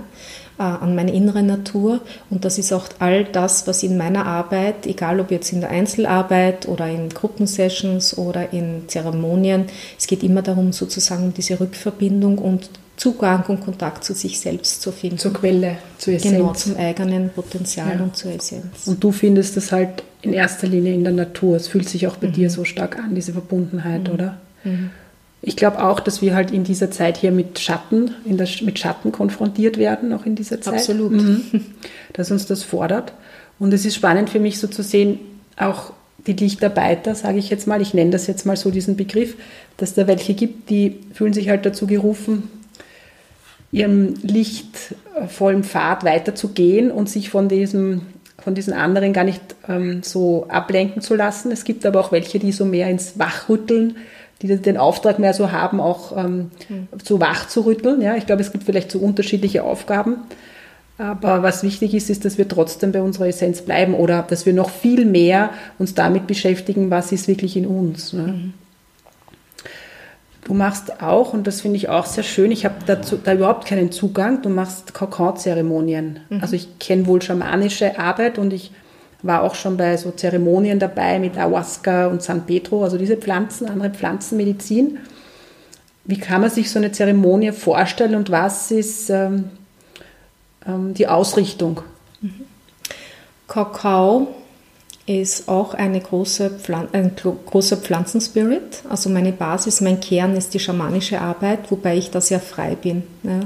Äh, 0.61 0.63
an 0.63 0.93
meine 0.93 1.11
innere 1.11 1.41
Natur. 1.41 2.01
Und 2.29 2.45
das 2.45 2.59
ist 2.59 2.71
auch 2.71 2.85
all 2.99 3.23
das, 3.23 3.65
was 3.65 3.81
in 3.81 3.97
meiner 3.97 4.27
Arbeit, 4.27 4.85
egal 4.85 5.19
ob 5.19 5.31
jetzt 5.31 5.51
in 5.51 5.61
der 5.61 5.71
Einzelarbeit 5.71 6.67
oder 6.67 6.87
in 6.87 7.09
Gruppensessions 7.09 8.15
oder 8.15 8.53
in 8.53 8.83
Zeremonien, 8.87 9.65
es 9.97 10.05
geht 10.05 10.21
immer 10.21 10.43
darum, 10.43 10.71
sozusagen 10.71 11.23
um 11.23 11.33
diese 11.33 11.59
Rückverbindung 11.59 12.37
und 12.37 12.69
Zugang 13.01 13.43
und 13.47 13.61
Kontakt 13.61 14.03
zu 14.03 14.13
sich 14.13 14.39
selbst 14.39 14.83
zu 14.83 14.91
finden. 14.91 15.17
Zur 15.17 15.33
Quelle, 15.33 15.77
zur 15.97 16.13
Essenz. 16.13 16.35
Genau, 16.35 16.53
zum 16.53 16.77
eigenen 16.77 17.31
Potenzial 17.31 17.95
ja. 17.97 18.03
und 18.03 18.15
zur 18.15 18.31
Essenz. 18.31 18.85
Und 18.85 19.03
du 19.03 19.11
findest 19.11 19.57
das 19.57 19.71
halt 19.71 20.03
in 20.21 20.33
erster 20.33 20.67
Linie 20.67 20.93
in 20.93 21.03
der 21.03 21.11
Natur. 21.11 21.55
Es 21.55 21.67
fühlt 21.67 21.89
sich 21.89 22.05
auch 22.05 22.17
bei 22.17 22.27
mhm. 22.27 22.33
dir 22.33 22.51
so 22.51 22.63
stark 22.63 22.99
an, 22.99 23.15
diese 23.15 23.33
Verbundenheit, 23.33 24.07
mhm. 24.07 24.13
oder? 24.13 24.37
Mhm. 24.63 24.91
Ich 25.41 25.55
glaube 25.55 25.83
auch, 25.83 25.99
dass 25.99 26.21
wir 26.21 26.35
halt 26.35 26.51
in 26.51 26.63
dieser 26.63 26.91
Zeit 26.91 27.17
hier 27.17 27.31
mit 27.31 27.57
Schatten, 27.57 28.13
der, 28.23 28.47
mit 28.61 28.77
Schatten 28.77 29.11
konfrontiert 29.11 29.79
werden, 29.79 30.13
auch 30.13 30.27
in 30.27 30.35
dieser 30.35 30.61
Zeit. 30.61 30.75
Absolut. 30.75 31.13
Mhm. 31.13 31.41
Dass 32.13 32.29
uns 32.29 32.45
das 32.45 32.61
fordert. 32.61 33.13
Und 33.57 33.73
es 33.73 33.83
ist 33.83 33.95
spannend 33.95 34.29
für 34.29 34.39
mich 34.39 34.59
so 34.59 34.67
zu 34.67 34.83
sehen, 34.83 35.17
auch 35.57 35.91
die 36.27 36.33
Lichtarbeiter, 36.33 37.15
sage 37.15 37.39
ich 37.39 37.49
jetzt 37.49 37.65
mal, 37.65 37.81
ich 37.81 37.95
nenne 37.95 38.11
das 38.11 38.27
jetzt 38.27 38.45
mal 38.45 38.57
so 38.57 38.69
diesen 38.69 38.95
Begriff, 38.95 39.37
dass 39.77 39.95
da 39.95 40.05
welche 40.05 40.35
gibt, 40.35 40.69
die 40.69 40.99
fühlen 41.15 41.33
sich 41.33 41.49
halt 41.49 41.65
dazu 41.65 41.87
gerufen, 41.87 42.60
ihrem 43.71 44.15
lichtvollen 44.21 45.63
Pfad 45.63 46.03
weiterzugehen 46.03 46.91
und 46.91 47.09
sich 47.09 47.29
von 47.29 47.49
diesem 47.49 48.01
von 48.43 48.55
diesen 48.55 48.73
anderen 48.73 49.13
gar 49.13 49.23
nicht 49.23 49.41
ähm, 49.69 50.01
so 50.01 50.47
ablenken 50.49 51.03
zu 51.03 51.13
lassen. 51.13 51.51
Es 51.51 51.63
gibt 51.63 51.85
aber 51.85 51.99
auch 51.99 52.11
welche, 52.11 52.39
die 52.39 52.51
so 52.51 52.65
mehr 52.65 52.89
ins 52.89 53.19
Wachrütteln 53.19 53.97
die 54.41 54.57
den 54.57 54.77
Auftrag 54.77 55.19
mehr 55.19 55.33
so 55.33 55.51
haben, 55.51 55.79
auch 55.79 56.17
ähm, 56.17 56.51
mhm. 56.67 56.87
so 57.03 57.19
wach 57.19 57.47
zu 57.47 57.61
rütteln. 57.61 58.01
Ja, 58.01 58.15
ich 58.15 58.25
glaube, 58.25 58.41
es 58.41 58.51
gibt 58.51 58.63
vielleicht 58.63 58.91
so 58.91 58.99
unterschiedliche 58.99 59.63
Aufgaben. 59.63 60.17
Aber 60.97 61.41
was 61.41 61.63
wichtig 61.63 61.95
ist, 61.95 62.09
ist, 62.09 62.25
dass 62.25 62.37
wir 62.37 62.47
trotzdem 62.47 62.91
bei 62.91 63.01
unserer 63.01 63.27
Essenz 63.27 63.61
bleiben 63.61 63.95
oder 63.95 64.21
dass 64.21 64.45
wir 64.45 64.53
noch 64.53 64.69
viel 64.69 65.05
mehr 65.05 65.49
uns 65.79 65.95
damit 65.95 66.27
beschäftigen, 66.27 66.91
was 66.91 67.11
ist 67.11 67.27
wirklich 67.27 67.57
in 67.57 67.65
uns. 67.65 68.13
Ne? 68.13 68.21
Mhm. 68.21 68.53
Du 70.43 70.55
machst 70.55 71.01
auch, 71.01 71.33
und 71.33 71.45
das 71.45 71.61
finde 71.61 71.77
ich 71.77 71.89
auch 71.89 72.05
sehr 72.05 72.23
schön, 72.23 72.51
ich 72.51 72.65
habe 72.65 72.75
dazu 72.87 73.17
da 73.17 73.33
überhaupt 73.33 73.67
keinen 73.67 73.91
Zugang, 73.91 74.41
du 74.41 74.49
machst 74.49 74.93
Kakao-Zeremonien. 74.93 76.21
Mhm. 76.29 76.39
Also 76.41 76.55
ich 76.55 76.79
kenne 76.79 77.05
wohl 77.05 77.21
schamanische 77.21 77.99
Arbeit 77.99 78.39
und 78.39 78.51
ich 78.51 78.71
war 79.21 79.43
auch 79.43 79.53
schon 79.53 79.77
bei 79.77 79.97
so 79.97 80.09
Zeremonien 80.09 80.79
dabei 80.79 81.19
mit 81.19 81.37
Ayahuasca 81.37 82.07
und 82.07 82.23
San 82.23 82.47
Pedro, 82.47 82.83
also 82.83 82.97
diese 82.97 83.17
Pflanzen, 83.17 83.69
andere 83.69 83.91
Pflanzenmedizin. 83.91 84.97
Wie 86.05 86.17
kann 86.17 86.41
man 86.41 86.49
sich 86.49 86.71
so 86.71 86.79
eine 86.79 86.91
Zeremonie 86.91 87.51
vorstellen 87.51 88.15
und 88.15 88.31
was 88.31 88.71
ist 88.71 89.11
ähm, 89.11 89.51
ähm, 90.67 90.95
die 90.95 91.07
Ausrichtung? 91.07 91.81
Mhm. 92.21 92.45
Kakao 93.47 94.40
ist 95.19 95.49
auch 95.49 95.73
eine 95.73 95.99
große 95.99 96.49
Pflan 96.51 96.87
ein 96.93 97.11
großer 97.15 97.77
Pflanzenspirit. 97.77 98.83
Also 98.89 99.09
meine 99.09 99.31
Basis, 99.31 99.81
mein 99.81 99.99
Kern 99.99 100.35
ist 100.35 100.53
die 100.53 100.59
schamanische 100.59 101.21
Arbeit, 101.21 101.71
wobei 101.71 101.97
ich 101.97 102.11
da 102.11 102.21
sehr 102.21 102.39
frei 102.39 102.75
bin. 102.75 103.03
Ja. 103.23 103.41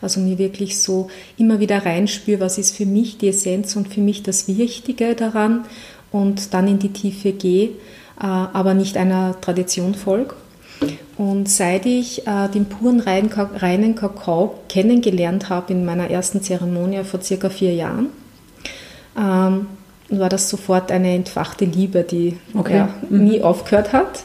Also 0.00 0.20
mir 0.20 0.38
wirklich 0.38 0.80
so 0.80 1.08
immer 1.36 1.60
wieder 1.60 1.84
reinspüre, 1.84 2.40
was 2.40 2.58
ist 2.58 2.76
für 2.76 2.86
mich 2.86 3.18
die 3.18 3.28
Essenz 3.28 3.76
und 3.76 3.88
für 3.92 4.00
mich 4.00 4.22
das 4.22 4.48
Wichtige 4.48 5.14
daran 5.14 5.64
und 6.10 6.54
dann 6.54 6.68
in 6.68 6.78
die 6.78 6.92
Tiefe 6.92 7.32
gehe, 7.32 7.68
äh, 8.20 8.24
aber 8.24 8.74
nicht 8.74 8.96
einer 8.96 9.40
Tradition 9.40 9.94
folge. 9.94 10.34
Und 11.16 11.48
seit 11.48 11.86
ich 11.86 12.26
äh, 12.26 12.48
den 12.48 12.66
puren 12.66 13.00
reinen 13.00 13.94
Kakao 13.94 14.58
kennengelernt 14.68 15.48
habe 15.48 15.72
in 15.72 15.84
meiner 15.84 16.10
ersten 16.10 16.42
Zeremonie 16.42 17.04
vor 17.04 17.20
circa 17.20 17.50
vier 17.50 17.74
Jahren, 17.74 18.08
ähm, 19.16 19.66
war 20.08 20.28
das 20.28 20.48
sofort 20.48 20.90
eine 20.90 21.14
entfachte 21.14 21.64
Liebe, 21.64 22.02
die 22.02 22.38
okay. 22.54 22.76
ja, 22.76 22.88
mhm. 23.08 23.24
nie 23.24 23.42
aufgehört 23.42 23.92
hat 23.92 24.24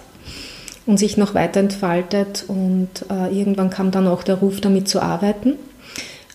und 0.86 0.98
sich 0.98 1.18
noch 1.18 1.34
weiter 1.34 1.60
entfaltet. 1.60 2.46
Und 2.48 2.90
äh, 3.10 3.38
irgendwann 3.38 3.70
kam 3.70 3.92
dann 3.92 4.08
auch 4.08 4.24
der 4.24 4.36
Ruf, 4.36 4.62
damit 4.62 4.88
zu 4.88 5.02
arbeiten. 5.02 5.54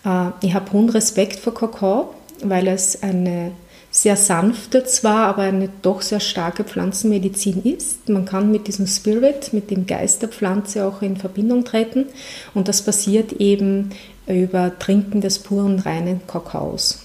Äh, 0.04 0.28
ich 0.42 0.54
habe 0.54 0.72
hohen 0.72 0.90
Respekt 0.90 1.38
vor 1.38 1.54
Kakao, 1.54 2.14
weil 2.42 2.68
es 2.68 3.02
eine 3.02 3.52
sehr 3.92 4.16
sanfte 4.16 4.84
zwar, 4.84 5.26
aber 5.26 5.42
eine 5.42 5.68
doch 5.82 6.00
sehr 6.00 6.20
starke 6.20 6.64
Pflanzenmedizin 6.64 7.62
ist. 7.62 8.08
Man 8.08 8.25
kann 8.25 8.50
mit 8.50 8.66
diesem 8.66 8.87
Spirit, 8.87 9.52
mit 9.52 9.70
dem 9.70 9.87
Geist 9.87 10.22
der 10.22 10.30
Pflanze 10.30 10.87
auch 10.87 11.02
in 11.02 11.18
Verbindung 11.18 11.64
treten 11.64 12.06
und 12.54 12.68
das 12.68 12.82
passiert 12.82 13.32
eben 13.32 13.90
über 14.26 14.78
Trinken 14.78 15.20
des 15.20 15.40
puren, 15.40 15.78
reinen 15.78 16.22
Kakaos. 16.26 17.01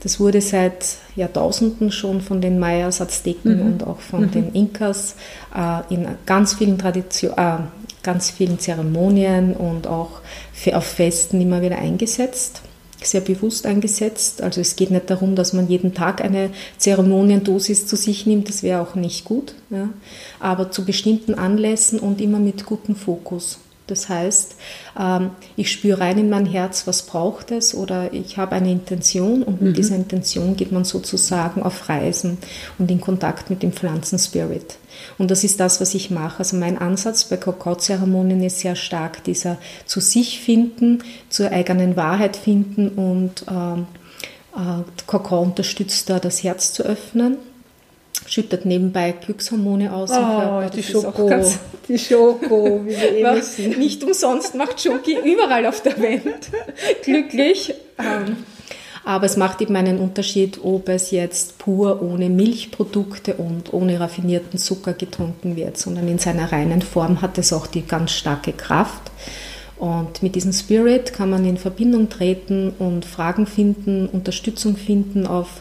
Das 0.00 0.20
wurde 0.20 0.40
seit 0.40 0.98
Jahrtausenden 1.16 1.90
schon 1.90 2.20
von 2.20 2.40
den 2.40 2.58
Mayas, 2.58 3.00
Azteken 3.00 3.56
mhm. 3.56 3.66
und 3.66 3.86
auch 3.86 4.00
von 4.00 4.22
mhm. 4.22 4.30
den 4.30 4.52
Inkas 4.52 5.16
äh, 5.54 5.92
in 5.92 6.06
ganz 6.26 6.54
vielen, 6.54 6.78
Tradition, 6.78 7.32
äh, 7.36 7.58
ganz 8.02 8.30
vielen 8.30 8.58
Zeremonien 8.58 9.54
und 9.54 9.86
auch 9.86 10.20
auf 10.72 10.84
Festen 10.84 11.40
immer 11.40 11.62
wieder 11.62 11.78
eingesetzt 11.78 12.62
sehr 13.02 13.20
bewusst 13.20 13.66
eingesetzt. 13.66 14.42
Also 14.42 14.60
es 14.60 14.76
geht 14.76 14.90
nicht 14.90 15.10
darum, 15.10 15.36
dass 15.36 15.52
man 15.52 15.68
jeden 15.68 15.94
Tag 15.94 16.22
eine 16.22 16.50
Zeremoniendosis 16.78 17.86
zu 17.86 17.96
sich 17.96 18.26
nimmt, 18.26 18.48
das 18.48 18.62
wäre 18.62 18.80
auch 18.80 18.94
nicht 18.94 19.24
gut. 19.24 19.54
Ja. 19.70 19.90
Aber 20.40 20.70
zu 20.70 20.84
bestimmten 20.84 21.34
Anlässen 21.34 21.98
und 21.98 22.20
immer 22.20 22.38
mit 22.38 22.66
gutem 22.66 22.96
Fokus. 22.96 23.58
Das 23.86 24.08
heißt, 24.08 24.56
ähm, 24.98 25.30
ich 25.56 25.70
spüre 25.70 26.00
rein 26.00 26.18
in 26.18 26.28
mein 26.28 26.46
Herz, 26.46 26.86
was 26.86 27.02
braucht 27.02 27.50
es 27.50 27.74
oder 27.74 28.12
ich 28.12 28.36
habe 28.36 28.56
eine 28.56 28.70
Intention 28.70 29.42
und 29.42 29.62
mit 29.62 29.72
mhm. 29.72 29.74
dieser 29.74 29.96
Intention 29.96 30.56
geht 30.56 30.72
man 30.72 30.84
sozusagen 30.84 31.62
auf 31.62 31.88
Reisen 31.88 32.38
und 32.78 32.90
in 32.90 33.00
Kontakt 33.00 33.48
mit 33.50 33.62
dem 33.62 33.72
Pflanzenspirit. 33.72 34.78
Und 35.18 35.30
das 35.30 35.44
ist 35.44 35.60
das, 35.60 35.80
was 35.80 35.94
ich 35.94 36.10
mache. 36.10 36.40
Also 36.40 36.56
mein 36.56 36.78
Ansatz 36.78 37.24
bei 37.24 37.36
Kakaozeremonien 37.36 38.42
ist 38.42 38.60
sehr 38.60 38.76
stark 38.76 39.22
dieser 39.24 39.58
zu 39.84 40.00
sich 40.00 40.40
finden, 40.40 41.04
zur 41.28 41.50
eigenen 41.52 41.96
Wahrheit 41.96 42.36
finden 42.36 42.88
und 42.88 43.44
ähm, 43.48 43.86
äh, 44.56 44.82
Kakao 45.06 45.42
unterstützt 45.42 46.10
da 46.10 46.18
das 46.18 46.42
Herz 46.42 46.72
zu 46.72 46.82
öffnen 46.82 47.36
schüttet 48.28 48.64
nebenbei 48.64 49.12
Glückshormone 49.12 49.92
aus. 49.92 50.10
Oh, 50.10 50.62
die 50.74 50.82
Schoko, 50.82 51.26
ganz, 51.26 51.58
die 51.88 51.98
Schoko, 51.98 52.82
wie 52.84 52.90
wir 52.90 53.12
eh 53.12 53.36
wissen. 53.36 53.78
Nicht 53.78 54.02
umsonst 54.04 54.54
macht 54.54 54.80
Schoki 54.80 55.16
überall 55.24 55.66
auf 55.66 55.82
der 55.82 56.00
Welt 56.00 56.50
glücklich. 57.02 57.74
Ähm, 57.98 58.36
aber 59.04 59.26
es 59.26 59.36
macht 59.36 59.60
eben 59.60 59.76
einen 59.76 59.98
Unterschied, 59.98 60.58
ob 60.64 60.88
es 60.88 61.12
jetzt 61.12 61.58
pur 61.58 62.02
ohne 62.02 62.28
Milchprodukte 62.28 63.34
und 63.34 63.72
ohne 63.72 64.00
raffinierten 64.00 64.58
Zucker 64.58 64.94
getrunken 64.94 65.54
wird, 65.54 65.78
sondern 65.78 66.08
in 66.08 66.18
seiner 66.18 66.50
reinen 66.50 66.82
Form 66.82 67.22
hat 67.22 67.38
es 67.38 67.52
auch 67.52 67.68
die 67.68 67.86
ganz 67.86 68.10
starke 68.10 68.52
Kraft. 68.52 69.12
Und 69.78 70.24
mit 70.24 70.34
diesem 70.34 70.52
Spirit 70.52 71.12
kann 71.12 71.30
man 71.30 71.44
in 71.44 71.56
Verbindung 71.56 72.08
treten 72.08 72.72
und 72.78 73.04
Fragen 73.04 73.46
finden, 73.46 74.08
Unterstützung 74.08 74.76
finden 74.76 75.26
auf 75.26 75.60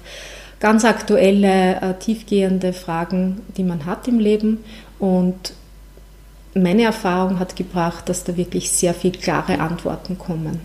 ganz 0.59 0.85
aktuelle, 0.85 1.81
äh, 1.81 1.93
tiefgehende 1.99 2.73
Fragen, 2.73 3.41
die 3.57 3.63
man 3.63 3.85
hat 3.85 4.07
im 4.07 4.19
Leben. 4.19 4.59
Und 4.99 5.53
meine 6.53 6.83
Erfahrung 6.83 7.39
hat 7.39 7.55
gebracht, 7.55 8.07
dass 8.09 8.23
da 8.23 8.37
wirklich 8.37 8.71
sehr 8.71 8.93
viel 8.93 9.11
klare 9.11 9.59
Antworten 9.59 10.17
kommen. 10.17 10.59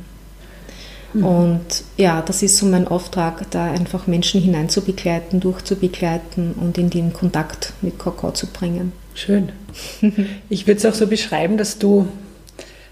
Mhm. 1.13 1.25
Und 1.25 1.85
ja, 1.97 2.23
das 2.23 2.43
ist 2.43 2.59
so 2.59 2.67
mein 2.67 2.87
Auftrag, 2.87 3.51
da 3.51 3.65
einfach 3.65 4.07
Menschen 4.07 4.41
hineinzubegleiten, 4.41 5.41
durchzubegleiten 5.41 6.53
und 6.53 6.79
in 6.79 6.91
den 6.91 7.13
Kontakt 7.13 7.73
mit 7.83 7.99
Kakao 7.99 8.31
zu 8.33 8.47
bringen. 8.47 8.93
Schön. 9.15 9.51
Ich 10.49 10.67
würde 10.67 10.79
es 10.79 10.87
auch 10.87 10.95
so 10.95 11.07
beschreiben, 11.07 11.57
dass 11.57 11.79
du, 11.79 12.09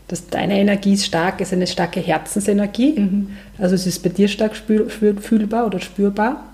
dass 0.07 0.29
deine 0.29 0.59
Energie 0.59 0.95
ist 0.95 1.07
stark, 1.07 1.41
ist 1.41 1.53
eine 1.53 1.67
starke 1.67 2.01
Herzensenergie. 2.01 3.01
Mhm. 3.01 3.31
Also 3.59 3.75
es 3.75 3.87
ist 3.87 4.03
bei 4.03 4.11
dir 4.11 4.29
stark 4.29 4.55
spür, 4.55 4.89
fühlbar 4.89 5.67
oder 5.67 5.81
spürbar. 5.81 6.45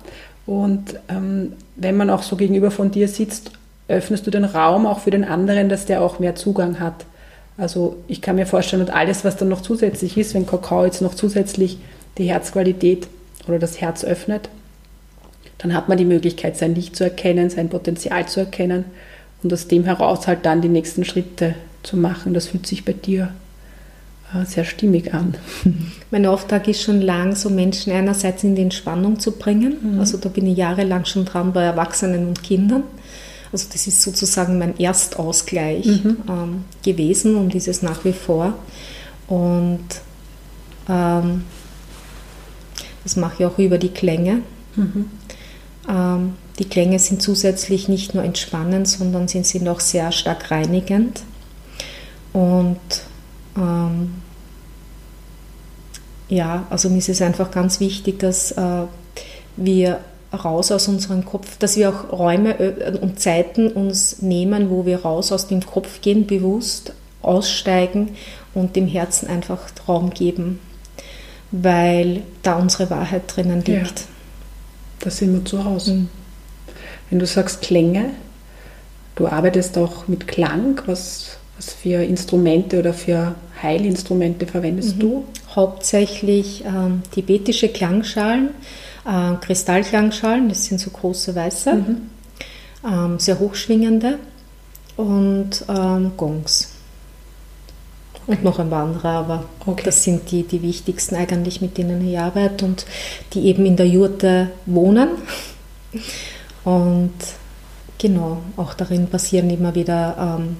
Und 0.47 1.01
ähm, 1.09 1.53
wenn 1.77 1.97
man 1.97 2.11
auch 2.11 2.23
so 2.23 2.37
gegenüber 2.37 2.71
von 2.71 2.91
dir 2.91 3.09
sitzt, 3.09 3.53
öffnest 3.89 4.27
du 4.27 4.31
den 4.31 4.45
Raum 4.45 4.87
auch 4.87 5.01
für 5.01 5.11
den 5.11 5.25
anderen, 5.25 5.69
dass 5.69 5.87
der 5.87 6.03
auch 6.03 6.19
mehr 6.19 6.35
Zugang 6.35 6.81
hat. 6.81 7.05
Also 7.57 7.97
ich 8.09 8.21
kann 8.21 8.37
mir 8.37 8.47
vorstellen, 8.47 8.83
und 8.83 8.91
alles, 8.91 9.25
was 9.25 9.37
dann 9.37 9.49
noch 9.49 9.61
zusätzlich 9.61 10.17
ist, 10.17 10.35
wenn 10.35 10.47
Kakao 10.47 10.85
jetzt 10.85 11.03
noch 11.03 11.15
zusätzlich 11.15 11.79
die 12.19 12.25
Herzqualität 12.25 13.09
oder 13.47 13.59
das 13.59 13.81
Herz 13.81 14.05
öffnet, 14.05 14.49
dann 15.59 15.75
hat 15.75 15.89
man 15.89 15.99
die 15.99 16.05
Möglichkeit, 16.05 16.57
sein 16.57 16.75
Licht 16.75 16.97
zu 16.97 17.05
erkennen, 17.05 17.51
sein 17.51 17.69
Potenzial 17.69 18.27
zu 18.27 18.41
erkennen 18.41 18.85
und 19.43 19.53
aus 19.53 19.69
dem 19.69 19.85
heraus 19.85 20.27
halt 20.27 20.45
dann 20.45 20.63
die 20.63 20.69
nächsten 20.69 21.05
Schritte 21.05 21.55
zu 21.83 21.97
machen. 21.97 22.35
Das 22.35 22.49
fühlt 22.49 22.67
sich 22.67 22.85
bei 22.85 22.93
dir 22.93 23.33
sehr 24.45 24.65
stimmig 24.65 25.15
an. 25.15 25.37
Mein 26.11 26.27
Auftrag 26.27 26.67
ist 26.69 26.83
schon 26.83 27.01
lang, 27.01 27.35
so 27.35 27.51
Menschen 27.51 27.93
einerseits 27.93 28.43
in 28.45 28.55
die 28.55 28.63
Entspannung 28.63 29.19
zu 29.19 29.33
bringen. 29.33 29.95
Mhm. 29.95 30.01
Also 30.01 30.19
da 30.19 30.29
bin 30.29 30.47
ich 30.47 30.57
jahrelang 30.57 31.05
schon 31.05 31.25
dran 31.25 31.53
bei 31.53 31.63
Erwachsenen 31.63 32.29
und 32.29 32.43
Kindern. 32.43 32.83
Also 33.53 33.69
das 33.73 33.87
ist 33.87 34.03
sozusagen 34.03 34.59
mein 34.59 34.79
Erstausgleich 34.79 35.87
mhm. 35.87 36.17
ähm, 36.29 36.65
gewesen 36.85 37.37
und 37.37 37.55
ist 37.55 37.69
es 37.69 37.83
nach 37.83 38.05
wie 38.05 38.13
vor. 38.13 38.55
Und 39.29 39.87
ähm, 40.89 41.45
das 43.05 43.17
mache 43.17 43.35
ich 43.39 43.47
auch 43.47 43.59
über 43.59 43.79
die 43.79 43.91
Klänge. 43.91 44.43
Mhm. 44.75 45.11
Ähm, 45.89 46.35
die 46.59 46.65
Klänge 46.65 46.99
sind 46.99 47.23
zusätzlich 47.23 47.89
nicht 47.89 48.15
nur 48.15 48.25
entspannend, 48.25 48.89
sondern 48.89 49.29
sie 49.29 49.43
sind 49.45 49.69
auch 49.69 49.81
sehr 49.81 50.13
stark 50.13 50.51
reinigend. 50.51 51.23
Und 52.33 52.79
ähm, 53.57 54.15
ja, 56.35 56.67
also 56.71 56.91
mir 56.91 56.99
ist 56.99 57.09
es 57.09 57.23
einfach 57.23 57.51
ganz 57.51 57.81
wichtig, 57.81 58.19
dass 58.19 58.53
äh, 58.53 58.85
wir 59.57 60.01
raus 60.33 60.73
aus 60.73 60.89
unserem 60.89 61.25
Kopf, 61.25 61.59
dass 61.59 61.77
wir 61.77 61.91
auch 61.91 62.13
Räume 62.13 62.59
äh, 62.59 62.99
und 62.99 63.21
Zeiten 63.21 63.69
uns 63.69 64.21
nehmen, 64.21 64.69
wo 64.71 64.85
wir 64.85 65.03
raus 65.03 65.31
aus 65.31 65.47
dem 65.47 65.65
Kopf 65.65 66.01
gehen, 66.01 66.27
bewusst 66.27 66.93
aussteigen 67.23 68.17
und 68.53 68.77
dem 68.77 68.87
Herzen 68.87 69.29
einfach 69.29 69.61
Raum 69.89 70.11
geben, 70.11 70.61
weil 71.53 72.23
da 72.43 72.57
unsere 72.57 72.91
Wahrheit 72.91 73.23
drinnen 73.35 73.65
liegt. 73.65 74.01
Ja, 74.01 74.07
da 75.01 75.11
sind 75.11 75.33
wir 75.33 75.45
zu 75.45 75.65
Hause. 75.65 75.95
Mhm. 75.95 76.09
Wenn 77.11 77.19
du 77.21 77.27
sagst 77.27 77.63
Klänge, 77.63 78.11
du 79.15 79.29
arbeitest 79.29 79.79
auch 79.79 80.09
mit 80.09 80.27
Klang, 80.27 80.81
was, 80.87 81.37
was 81.57 81.73
für 81.73 82.03
Instrumente 82.03 82.81
oder 82.81 82.93
für 82.93 83.35
Heilinstrumente 83.65 84.47
verwendest 84.47 84.97
mhm. 84.97 85.01
du? 85.01 85.25
Hauptsächlich 85.55 86.65
ähm, 86.65 87.03
tibetische 87.11 87.69
Klangschalen 87.69 88.51
äh, 89.05 89.35
Kristallklangschalen, 89.41 90.49
das 90.49 90.65
sind 90.65 90.81
so 90.81 90.91
große 90.91 91.35
weiße, 91.35 91.75
mhm. 91.75 91.97
ähm, 92.85 93.19
sehr 93.19 93.39
hochschwingende 93.39 94.19
und 94.97 95.65
ähm, 95.69 96.13
Gongs. 96.17 96.71
Und 98.27 98.43
noch 98.43 98.59
ein 98.59 98.71
paar 98.71 98.85
andere, 98.85 99.09
aber 99.09 99.45
okay. 99.67 99.83
das 99.85 100.03
sind 100.03 100.31
die, 100.31 100.45
die 100.45 100.63
wichtigsten 100.63 101.15
eigentlich, 101.15 101.61
mit 101.61 101.77
denen 101.77 102.07
ich 102.09 102.19
arbeite 102.19 102.65
und 102.65 102.87
die 103.35 103.47
eben 103.49 103.67
in 103.67 103.77
der 103.77 103.87
Jurte 103.87 104.51
wohnen. 104.65 105.11
Und 106.65 107.13
genau, 107.99 108.39
auch 108.57 108.73
darin 108.73 109.09
passieren 109.09 109.51
immer 109.51 109.75
wieder 109.75 110.39
ähm, 110.41 110.57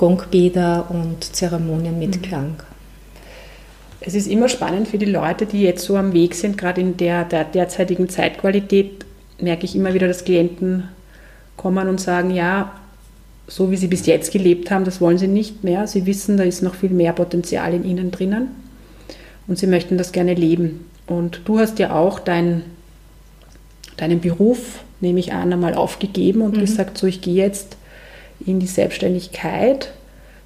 Gongbäder 0.00 0.86
und 0.88 1.22
Zeremonien 1.22 1.98
mit 1.98 2.16
mhm. 2.16 2.22
Klang. 2.22 2.54
Es 4.00 4.14
ist 4.14 4.28
immer 4.28 4.48
spannend 4.48 4.88
für 4.88 4.96
die 4.96 5.04
Leute, 5.04 5.44
die 5.44 5.60
jetzt 5.60 5.84
so 5.84 5.94
am 5.98 6.14
Weg 6.14 6.34
sind, 6.34 6.56
gerade 6.56 6.80
in 6.80 6.96
der, 6.96 7.26
der 7.26 7.44
derzeitigen 7.44 8.08
Zeitqualität, 8.08 9.04
merke 9.38 9.66
ich 9.66 9.76
immer 9.76 9.92
wieder, 9.92 10.08
dass 10.08 10.24
Klienten 10.24 10.84
kommen 11.58 11.86
und 11.86 12.00
sagen, 12.00 12.30
ja, 12.30 12.72
so 13.46 13.70
wie 13.70 13.76
sie 13.76 13.88
bis 13.88 14.06
jetzt 14.06 14.32
gelebt 14.32 14.70
haben, 14.70 14.86
das 14.86 15.02
wollen 15.02 15.18
sie 15.18 15.28
nicht 15.28 15.64
mehr. 15.64 15.86
Sie 15.86 16.06
wissen, 16.06 16.38
da 16.38 16.44
ist 16.44 16.62
noch 16.62 16.76
viel 16.76 16.90
mehr 16.90 17.12
Potenzial 17.12 17.74
in 17.74 17.84
ihnen 17.84 18.10
drinnen 18.10 18.48
und 19.48 19.58
sie 19.58 19.66
möchten 19.66 19.98
das 19.98 20.12
gerne 20.12 20.32
leben. 20.32 20.86
Und 21.08 21.42
du 21.44 21.58
hast 21.58 21.78
ja 21.78 21.94
auch 21.94 22.20
dein, 22.20 22.62
deinen 23.98 24.20
Beruf, 24.20 24.82
nehme 25.02 25.20
ich 25.20 25.34
an, 25.34 25.52
einmal 25.52 25.74
aufgegeben 25.74 26.40
und 26.40 26.56
mhm. 26.56 26.60
gesagt, 26.60 26.96
so 26.96 27.06
ich 27.06 27.20
gehe 27.20 27.34
jetzt 27.34 27.76
in 28.46 28.60
die 28.60 28.66
Selbstständigkeit. 28.66 29.92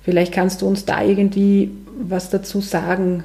Vielleicht 0.03 0.33
kannst 0.33 0.63
du 0.63 0.67
uns 0.67 0.85
da 0.85 1.03
irgendwie 1.03 1.71
was 1.99 2.31
dazu 2.31 2.61
sagen, 2.61 3.25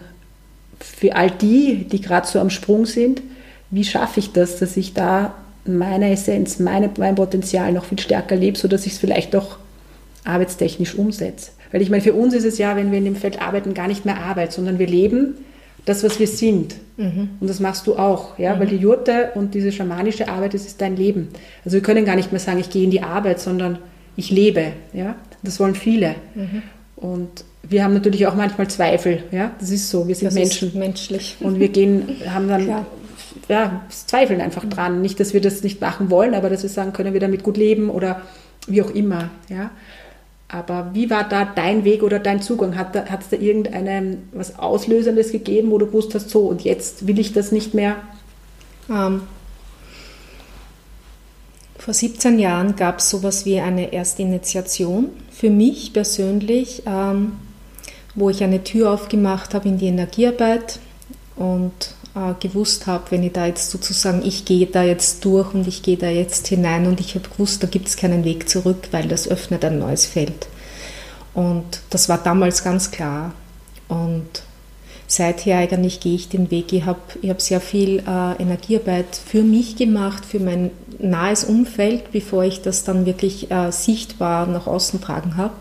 für 0.80 1.16
all 1.16 1.32
die, 1.32 1.86
die 1.86 2.02
gerade 2.02 2.28
so 2.28 2.40
am 2.40 2.50
Sprung 2.50 2.86
sind, 2.86 3.22
wie 3.72 3.84
schaffe 3.84 4.20
ich 4.20 4.32
das, 4.32 4.58
dass 4.58 4.78
ich 4.78 4.94
da 4.94 5.36
meine 5.66 6.12
Essenz, 6.12 6.60
meine, 6.60 6.90
mein 6.98 7.16
Potenzial 7.16 7.74
noch 7.74 7.86
viel 7.86 8.00
stärker 8.00 8.36
lebe, 8.36 8.58
sodass 8.58 8.86
ich 8.86 8.94
es 8.94 9.00
vielleicht 9.00 9.36
auch 9.36 9.58
arbeitstechnisch 10.24 10.96
umsetze. 10.96 11.52
Weil 11.72 11.82
ich 11.82 11.90
meine, 11.90 12.02
für 12.02 12.14
uns 12.14 12.34
ist 12.34 12.46
es 12.46 12.58
ja, 12.58 12.76
wenn 12.76 12.92
wir 12.92 12.98
in 12.98 13.06
dem 13.06 13.16
Feld 13.16 13.42
arbeiten, 13.42 13.74
gar 13.74 13.88
nicht 13.88 14.06
mehr 14.06 14.18
Arbeit, 14.18 14.54
sondern 14.54 14.80
wir 14.80 14.88
leben 14.88 15.36
das, 15.86 16.04
was 16.04 16.20
wir 16.20 16.28
sind. 16.28 16.76
Mhm. 16.98 17.30
Und 17.40 17.50
das 17.50 17.60
machst 17.60 17.88
du 17.88 17.96
auch, 17.96 18.38
ja, 18.40 18.56
mhm. 18.56 18.60
weil 18.60 18.68
die 18.68 18.78
Jurte 18.78 19.32
und 19.36 19.54
diese 19.54 19.72
schamanische 19.72 20.28
Arbeit, 20.28 20.54
das 20.54 20.66
ist 20.66 20.82
dein 20.82 20.96
Leben. 20.96 21.30
Also 21.64 21.76
wir 21.76 21.82
können 21.82 22.06
gar 22.06 22.16
nicht 22.16 22.32
mehr 22.32 22.40
sagen, 22.40 22.60
ich 22.60 22.70
gehe 22.70 22.84
in 22.84 22.92
die 22.92 23.02
Arbeit, 23.02 23.40
sondern 23.40 23.80
ich 24.20 24.30
lebe, 24.32 24.74
ja. 24.94 25.16
Das 25.42 25.60
wollen 25.60 25.76
viele. 25.76 26.16
Mhm. 26.36 26.62
Und 26.98 27.46
wir 27.64 27.84
haben 27.84 27.94
natürlich 27.94 28.28
auch 28.28 28.36
manchmal 28.36 28.70
Zweifel, 28.70 29.24
ja, 29.32 29.52
das 29.60 29.72
ist 29.72 29.90
so, 29.90 30.08
wir 30.08 30.16
sind 30.16 30.28
das 30.28 30.34
Menschen. 30.34 30.78
menschlich. 30.78 31.38
Und 31.40 31.60
wir 31.60 31.70
gehen, 31.70 32.18
haben 32.28 32.50
dann, 32.50 32.66
Klar. 32.66 32.86
ja, 33.48 33.82
zweifeln 33.90 34.42
einfach 34.42 34.66
dran. 34.66 35.02
Nicht, 35.02 35.20
dass 35.20 35.34
wir 35.34 35.40
das 35.40 35.64
nicht 35.64 35.80
machen 35.80 36.10
wollen, 36.10 36.34
aber 36.34 36.50
dass 36.50 36.64
wir 36.64 36.70
sagen, 36.70 36.92
können 36.92 37.14
wir 37.14 37.22
damit 37.22 37.44
gut 37.44 37.56
leben 37.56 37.90
oder 37.90 38.22
wie 38.68 38.82
auch 38.82 38.92
immer, 38.92 39.30
ja. 39.48 39.72
Aber 40.52 40.90
wie 40.94 41.12
war 41.12 41.30
da 41.30 41.46
dein 41.46 41.86
Weg 41.86 42.02
oder 42.02 42.18
dein 42.18 42.42
Zugang? 42.42 42.76
Hat 42.76 42.96
es 42.96 43.30
da 43.30 43.38
irgendeinem 43.38 44.18
was 44.34 44.58
Auslösendes 44.58 45.32
gegeben, 45.32 45.70
wo 45.70 45.78
du 45.78 45.86
gewusst 45.86 46.16
hast, 46.16 46.32
so 46.32 46.48
und 46.48 46.64
jetzt 46.64 47.06
will 47.08 47.20
ich 47.20 47.34
das 47.34 47.52
nicht 47.52 47.76
mehr? 47.76 47.98
Ähm, 48.90 49.22
vor 51.80 51.94
17 51.94 52.38
Jahren 52.38 52.76
gab 52.76 53.00
es 53.00 53.10
sowas 53.10 53.46
wie 53.46 53.60
eine 53.60 53.92
Erstinitiation 53.94 55.10
für 55.32 55.50
mich 55.50 55.94
persönlich. 55.94 56.84
Ähm, 56.86 57.34
wo 58.16 58.30
ich 58.30 58.44
eine 58.44 58.64
Tür 58.64 58.92
aufgemacht 58.92 59.54
habe 59.54 59.68
in 59.68 59.78
die 59.78 59.88
Energiearbeit 59.88 60.80
und 61.36 61.72
äh, 62.16 62.34
gewusst 62.40 62.88
habe, 62.88 63.12
wenn 63.12 63.24
ich 63.24 63.34
da 63.34 63.46
jetzt 63.46 63.72
sozusagen, 63.72 64.24
ich 64.26 64.46
gehe 64.46 64.68
da 64.68 64.84
jetzt 64.84 65.24
durch 65.26 65.54
und 65.54 65.68
ich 65.68 65.84
gehe 65.84 65.98
da 65.98 66.10
jetzt 66.10 66.48
hinein 66.48 66.88
und 66.88 67.00
ich 67.00 67.16
habe 67.16 67.30
gewusst, 67.30 67.64
da 67.64 67.68
gibt 67.68 67.88
es 67.88 67.98
keinen 67.98 68.24
Weg 68.24 68.50
zurück, 68.50 68.90
weil 68.92 69.08
das 69.08 69.28
öffnet 69.28 69.64
ein 69.64 69.80
neues 69.80 70.06
Feld. 70.06 70.48
Und 71.34 71.82
das 71.90 72.10
war 72.10 72.18
damals 72.18 72.64
ganz 72.64 72.92
klar. 72.92 73.34
Und 73.88 74.44
seither 75.10 75.58
eigentlich 75.58 76.00
gehe 76.00 76.16
ich 76.16 76.30
den 76.30 76.52
Weg. 76.52 76.72
Ich 76.72 76.86
habe 76.86 77.00
ich 77.22 77.30
hab 77.30 77.42
sehr 77.42 77.60
viel 77.60 78.00
äh, 78.00 78.42
Energiearbeit 78.42 79.16
für 79.16 79.42
mich 79.42 79.76
gemacht, 79.76 80.24
für 80.24 80.40
mein 80.40 80.72
nahes 81.00 81.44
Umfeld, 81.44 82.12
bevor 82.12 82.44
ich 82.44 82.62
das 82.62 82.84
dann 82.84 83.06
wirklich 83.06 83.50
äh, 83.52 83.72
sichtbar 83.72 84.46
nach 84.46 84.68
außen 84.68 85.02
tragen 85.02 85.36
habe. 85.36 85.56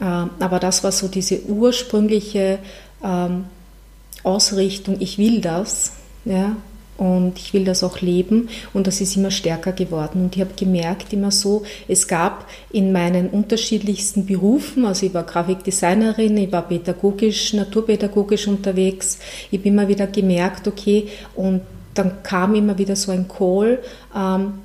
Ähm, 0.00 0.30
aber 0.40 0.58
das 0.58 0.82
war 0.82 0.92
so 0.92 1.08
diese 1.08 1.42
ursprüngliche 1.44 2.58
ähm, 3.04 3.44
Ausrichtung, 4.22 4.96
ich 5.00 5.18
will 5.18 5.40
das, 5.40 5.92
ja, 6.24 6.56
und 7.02 7.36
ich 7.36 7.52
will 7.52 7.64
das 7.64 7.82
auch 7.82 8.00
leben 8.00 8.48
und 8.72 8.86
das 8.86 9.00
ist 9.00 9.16
immer 9.16 9.32
stärker 9.32 9.72
geworden. 9.72 10.22
Und 10.22 10.36
ich 10.36 10.40
habe 10.40 10.52
gemerkt 10.54 11.12
immer 11.12 11.32
so, 11.32 11.64
es 11.88 12.06
gab 12.06 12.46
in 12.70 12.92
meinen 12.92 13.28
unterschiedlichsten 13.28 14.24
Berufen, 14.24 14.84
also 14.84 15.06
ich 15.06 15.12
war 15.12 15.24
Grafikdesignerin, 15.24 16.36
ich 16.36 16.52
war 16.52 16.62
pädagogisch, 16.62 17.54
naturpädagogisch 17.54 18.46
unterwegs, 18.46 19.18
ich 19.50 19.58
habe 19.58 19.68
immer 19.68 19.88
wieder 19.88 20.06
gemerkt, 20.06 20.68
okay, 20.68 21.08
und 21.34 21.62
dann 21.94 22.22
kam 22.22 22.54
immer 22.54 22.78
wieder 22.78 22.94
so 22.94 23.10
ein 23.10 23.26
Call, 23.26 23.80
ähm, 24.16 24.60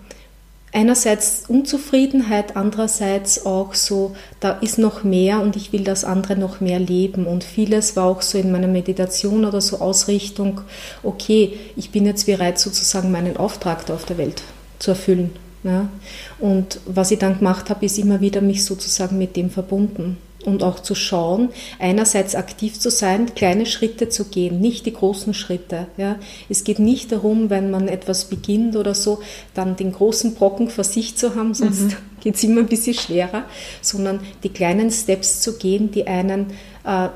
einerseits 0.77 1.45
Unzufriedenheit, 1.47 2.55
andererseits 2.55 3.47
auch 3.47 3.73
so, 3.73 4.15
da 4.39 4.51
ist 4.51 4.77
noch 4.77 5.03
mehr 5.03 5.41
und 5.41 5.55
ich 5.55 5.73
will 5.73 5.83
das 5.83 6.05
andere 6.05 6.35
noch 6.35 6.61
mehr 6.61 6.77
leben. 6.77 7.25
Und 7.25 7.43
vieles 7.43 7.95
war 7.95 8.05
auch 8.05 8.21
so 8.21 8.37
in 8.37 8.51
meiner 8.51 8.67
Meditation 8.67 9.43
oder 9.43 9.59
so 9.59 9.79
Ausrichtung, 9.79 10.61
okay, 11.01 11.57
ich 11.75 11.89
bin 11.89 12.05
jetzt 12.05 12.27
bereit, 12.27 12.59
sozusagen 12.59 13.11
meinen 13.11 13.37
Auftrag 13.37 13.87
da 13.87 13.95
auf 13.95 14.05
der 14.05 14.19
Welt 14.19 14.43
zu 14.77 14.91
erfüllen. 14.91 15.31
Ja? 15.63 15.89
Und 16.37 16.79
was 16.85 17.09
ich 17.09 17.17
dann 17.17 17.39
gemacht 17.39 17.71
habe, 17.71 17.83
ist 17.83 17.97
immer 17.97 18.21
wieder 18.21 18.41
mich 18.41 18.63
sozusagen 18.63 19.17
mit 19.17 19.35
dem 19.35 19.49
verbunden 19.49 20.17
und 20.47 20.63
auch 20.63 20.79
zu 20.79 20.95
schauen, 20.95 21.49
einerseits 21.77 22.33
aktiv 22.33 22.79
zu 22.79 22.89
sein, 22.89 23.35
kleine 23.35 23.65
Schritte 23.65 24.07
zu 24.07 24.25
gehen, 24.25 24.61
nicht 24.61 24.85
die 24.85 24.93
großen 24.93 25.33
Schritte. 25.33 25.87
Ja. 25.97 26.15
Es 26.47 26.63
geht 26.63 26.79
nicht 26.79 27.11
darum, 27.11 27.49
wenn 27.49 27.69
man 27.69 27.89
etwas 27.89 28.25
beginnt 28.25 28.77
oder 28.77 28.95
so, 28.95 29.19
dann 29.53 29.75
den 29.75 29.91
großen 29.91 30.35
Brocken 30.35 30.69
vor 30.69 30.85
sich 30.85 31.17
zu 31.17 31.35
haben, 31.35 31.53
sonst 31.53 31.81
mhm. 31.81 31.93
geht 32.21 32.35
es 32.35 32.43
immer 32.43 32.61
ein 32.61 32.67
bisschen 32.67 32.93
schwerer, 32.93 33.43
sondern 33.81 34.21
die 34.43 34.49
kleinen 34.49 34.89
Steps 34.89 35.41
zu 35.41 35.57
gehen, 35.57 35.91
die 35.91 36.07
einen 36.07 36.47
äh, 36.85 37.09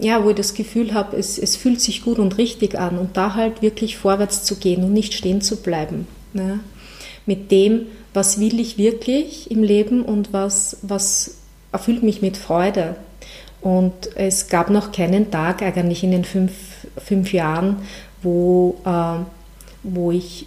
ja, 0.00 0.24
wo 0.24 0.30
ich 0.30 0.36
das 0.36 0.54
Gefühl 0.54 0.94
habe, 0.94 1.16
es, 1.16 1.38
es 1.38 1.56
fühlt 1.56 1.80
sich 1.80 2.04
gut 2.04 2.20
und 2.20 2.38
richtig 2.38 2.78
an 2.78 2.98
und 2.98 3.16
da 3.16 3.34
halt 3.34 3.62
wirklich 3.62 3.96
vorwärts 3.96 4.44
zu 4.44 4.54
gehen 4.54 4.84
und 4.84 4.92
nicht 4.92 5.12
stehen 5.12 5.40
zu 5.40 5.56
bleiben. 5.56 6.06
Ne? 6.32 6.60
Mit 7.26 7.50
dem, 7.50 7.86
was 8.14 8.38
will 8.38 8.60
ich 8.60 8.78
wirklich 8.78 9.50
im 9.50 9.64
Leben 9.64 10.02
und 10.02 10.32
was, 10.32 10.78
was 10.82 11.38
erfüllt 11.72 12.02
mich 12.02 12.22
mit 12.22 12.36
Freude. 12.36 12.96
Und 13.60 14.16
es 14.16 14.48
gab 14.48 14.70
noch 14.70 14.92
keinen 14.92 15.30
Tag 15.30 15.62
eigentlich 15.62 16.04
in 16.04 16.12
den 16.12 16.24
fünf, 16.24 16.52
fünf 16.96 17.32
Jahren, 17.32 17.78
wo, 18.22 18.76
äh, 18.84 19.20
wo 19.82 20.12
ich 20.12 20.46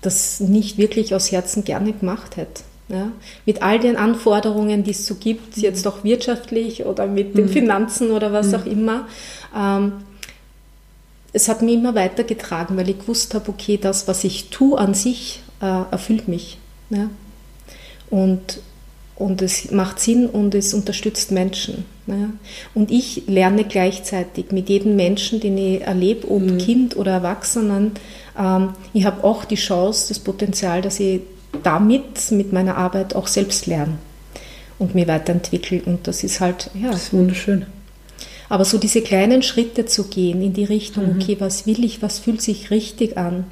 das 0.00 0.40
nicht 0.40 0.78
wirklich 0.78 1.14
aus 1.14 1.30
Herzen 1.30 1.64
gerne 1.64 1.92
gemacht 1.92 2.36
hätte. 2.36 2.62
Ja, 2.88 3.12
mit 3.46 3.62
all 3.62 3.78
den 3.78 3.96
Anforderungen, 3.96 4.82
die 4.82 4.90
es 4.90 5.06
so 5.06 5.14
gibt, 5.14 5.56
mhm. 5.56 5.62
jetzt 5.62 5.86
auch 5.86 6.02
wirtschaftlich 6.02 6.86
oder 6.86 7.06
mit 7.06 7.38
den 7.38 7.44
mhm. 7.44 7.50
Finanzen 7.50 8.10
oder 8.10 8.32
was 8.32 8.48
mhm. 8.48 8.54
auch 8.56 8.66
immer. 8.66 9.08
Ähm, 9.56 9.92
es 11.32 11.48
hat 11.48 11.62
mich 11.62 11.74
immer 11.74 11.94
weitergetragen, 11.94 12.76
weil 12.76 12.88
ich 12.88 12.98
gewusst 12.98 13.34
habe, 13.34 13.48
okay, 13.48 13.78
das, 13.80 14.08
was 14.08 14.24
ich 14.24 14.50
tue 14.50 14.76
an 14.76 14.94
sich, 14.94 15.40
äh, 15.60 15.82
erfüllt 15.92 16.26
mich. 16.26 16.58
Ja? 16.90 17.10
Und, 18.10 18.60
und 19.20 19.42
es 19.42 19.70
macht 19.70 20.00
Sinn 20.00 20.26
und 20.26 20.54
es 20.54 20.72
unterstützt 20.72 21.30
Menschen. 21.30 21.84
Ja? 22.06 22.30
Und 22.74 22.90
ich 22.90 23.24
lerne 23.26 23.64
gleichzeitig 23.64 24.46
mit 24.50 24.68
jedem 24.70 24.96
Menschen, 24.96 25.40
den 25.40 25.58
ich 25.58 25.82
erlebe, 25.82 26.30
ob 26.30 26.42
mhm. 26.42 26.58
Kind 26.58 26.96
oder 26.96 27.12
Erwachsenen, 27.12 27.92
ähm, 28.38 28.70
ich 28.94 29.04
habe 29.04 29.22
auch 29.22 29.44
die 29.44 29.56
Chance, 29.56 30.08
das 30.08 30.18
Potenzial, 30.18 30.80
dass 30.80 31.00
ich 31.00 31.20
damit, 31.62 32.30
mit 32.30 32.52
meiner 32.52 32.76
Arbeit 32.76 33.14
auch 33.14 33.26
selbst 33.26 33.66
lerne 33.66 33.98
und 34.78 34.94
mich 34.94 35.06
weiterentwickle. 35.06 35.82
Und 35.84 36.06
das 36.06 36.24
ist 36.24 36.40
halt, 36.40 36.70
ja. 36.80 36.90
Das 36.90 37.04
ist 37.04 37.12
wunderschön. 37.12 37.66
Aber 38.48 38.64
so 38.64 38.78
diese 38.78 39.02
kleinen 39.02 39.42
Schritte 39.42 39.84
zu 39.84 40.04
gehen 40.04 40.42
in 40.42 40.54
die 40.54 40.64
Richtung, 40.64 41.14
mhm. 41.14 41.20
okay, 41.20 41.36
was 41.38 41.66
will 41.66 41.84
ich, 41.84 42.00
was 42.00 42.18
fühlt 42.18 42.40
sich 42.40 42.70
richtig 42.70 43.18
an? 43.18 43.44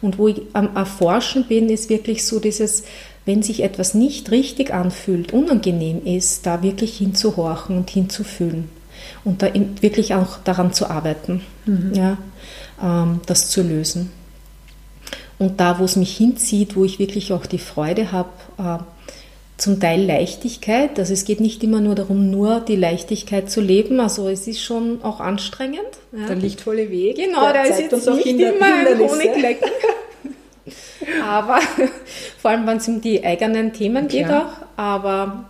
Und 0.00 0.18
wo 0.18 0.28
ich 0.28 0.40
am 0.52 0.76
Erforschen 0.76 1.44
bin, 1.46 1.68
ist 1.68 1.90
wirklich 1.90 2.24
so 2.24 2.38
dieses, 2.38 2.84
wenn 3.26 3.42
sich 3.42 3.62
etwas 3.62 3.92
nicht 3.92 4.30
richtig 4.30 4.72
anfühlt, 4.72 5.32
unangenehm 5.32 6.04
ist, 6.04 6.46
da 6.46 6.62
wirklich 6.62 6.96
hinzuhorchen 6.96 7.76
und 7.76 7.90
hinzufühlen 7.90 8.70
und 9.24 9.42
da 9.42 9.50
wirklich 9.80 10.14
auch 10.14 10.38
daran 10.44 10.72
zu 10.72 10.88
arbeiten, 10.88 11.42
mhm. 11.66 11.92
ja, 11.92 12.18
ähm, 12.82 13.20
das 13.26 13.50
zu 13.50 13.62
lösen. 13.62 14.10
Und 15.38 15.60
da, 15.60 15.78
wo 15.78 15.84
es 15.84 15.96
mich 15.96 16.16
hinzieht, 16.16 16.76
wo 16.76 16.84
ich 16.84 16.98
wirklich 16.98 17.32
auch 17.32 17.44
die 17.44 17.58
Freude 17.58 18.12
habe, 18.12 18.30
äh, 18.58 18.78
zum 19.58 19.80
Teil 19.80 20.04
Leichtigkeit. 20.04 20.98
Also 20.98 21.14
es 21.14 21.24
geht 21.24 21.40
nicht 21.40 21.64
immer 21.64 21.80
nur 21.80 21.94
darum, 21.94 22.30
nur 22.30 22.60
die 22.60 22.76
Leichtigkeit 22.76 23.50
zu 23.50 23.60
leben. 23.60 24.00
Also 24.00 24.28
es 24.28 24.46
ist 24.46 24.60
schon 24.60 25.02
auch 25.02 25.20
anstrengend. 25.20 25.80
Ja. 26.12 26.26
Der 26.26 26.36
lichtvolle 26.36 26.90
Weg. 26.90 27.16
Genau, 27.16 27.52
da 27.52 27.62
ist 27.62 27.80
jetzt 27.80 28.06
nicht 28.06 28.26
immer 28.26 28.66
ein 28.66 28.98
Honiglecken. 28.98 29.68
aber 31.22 31.60
vor 32.38 32.50
allem, 32.50 32.66
wenn 32.66 32.78
es 32.78 32.88
um 32.88 33.00
die 33.00 33.24
eigenen 33.24 33.72
Themen 33.72 34.08
geht 34.08 34.30
auch. 34.30 34.52
Aber 34.76 35.46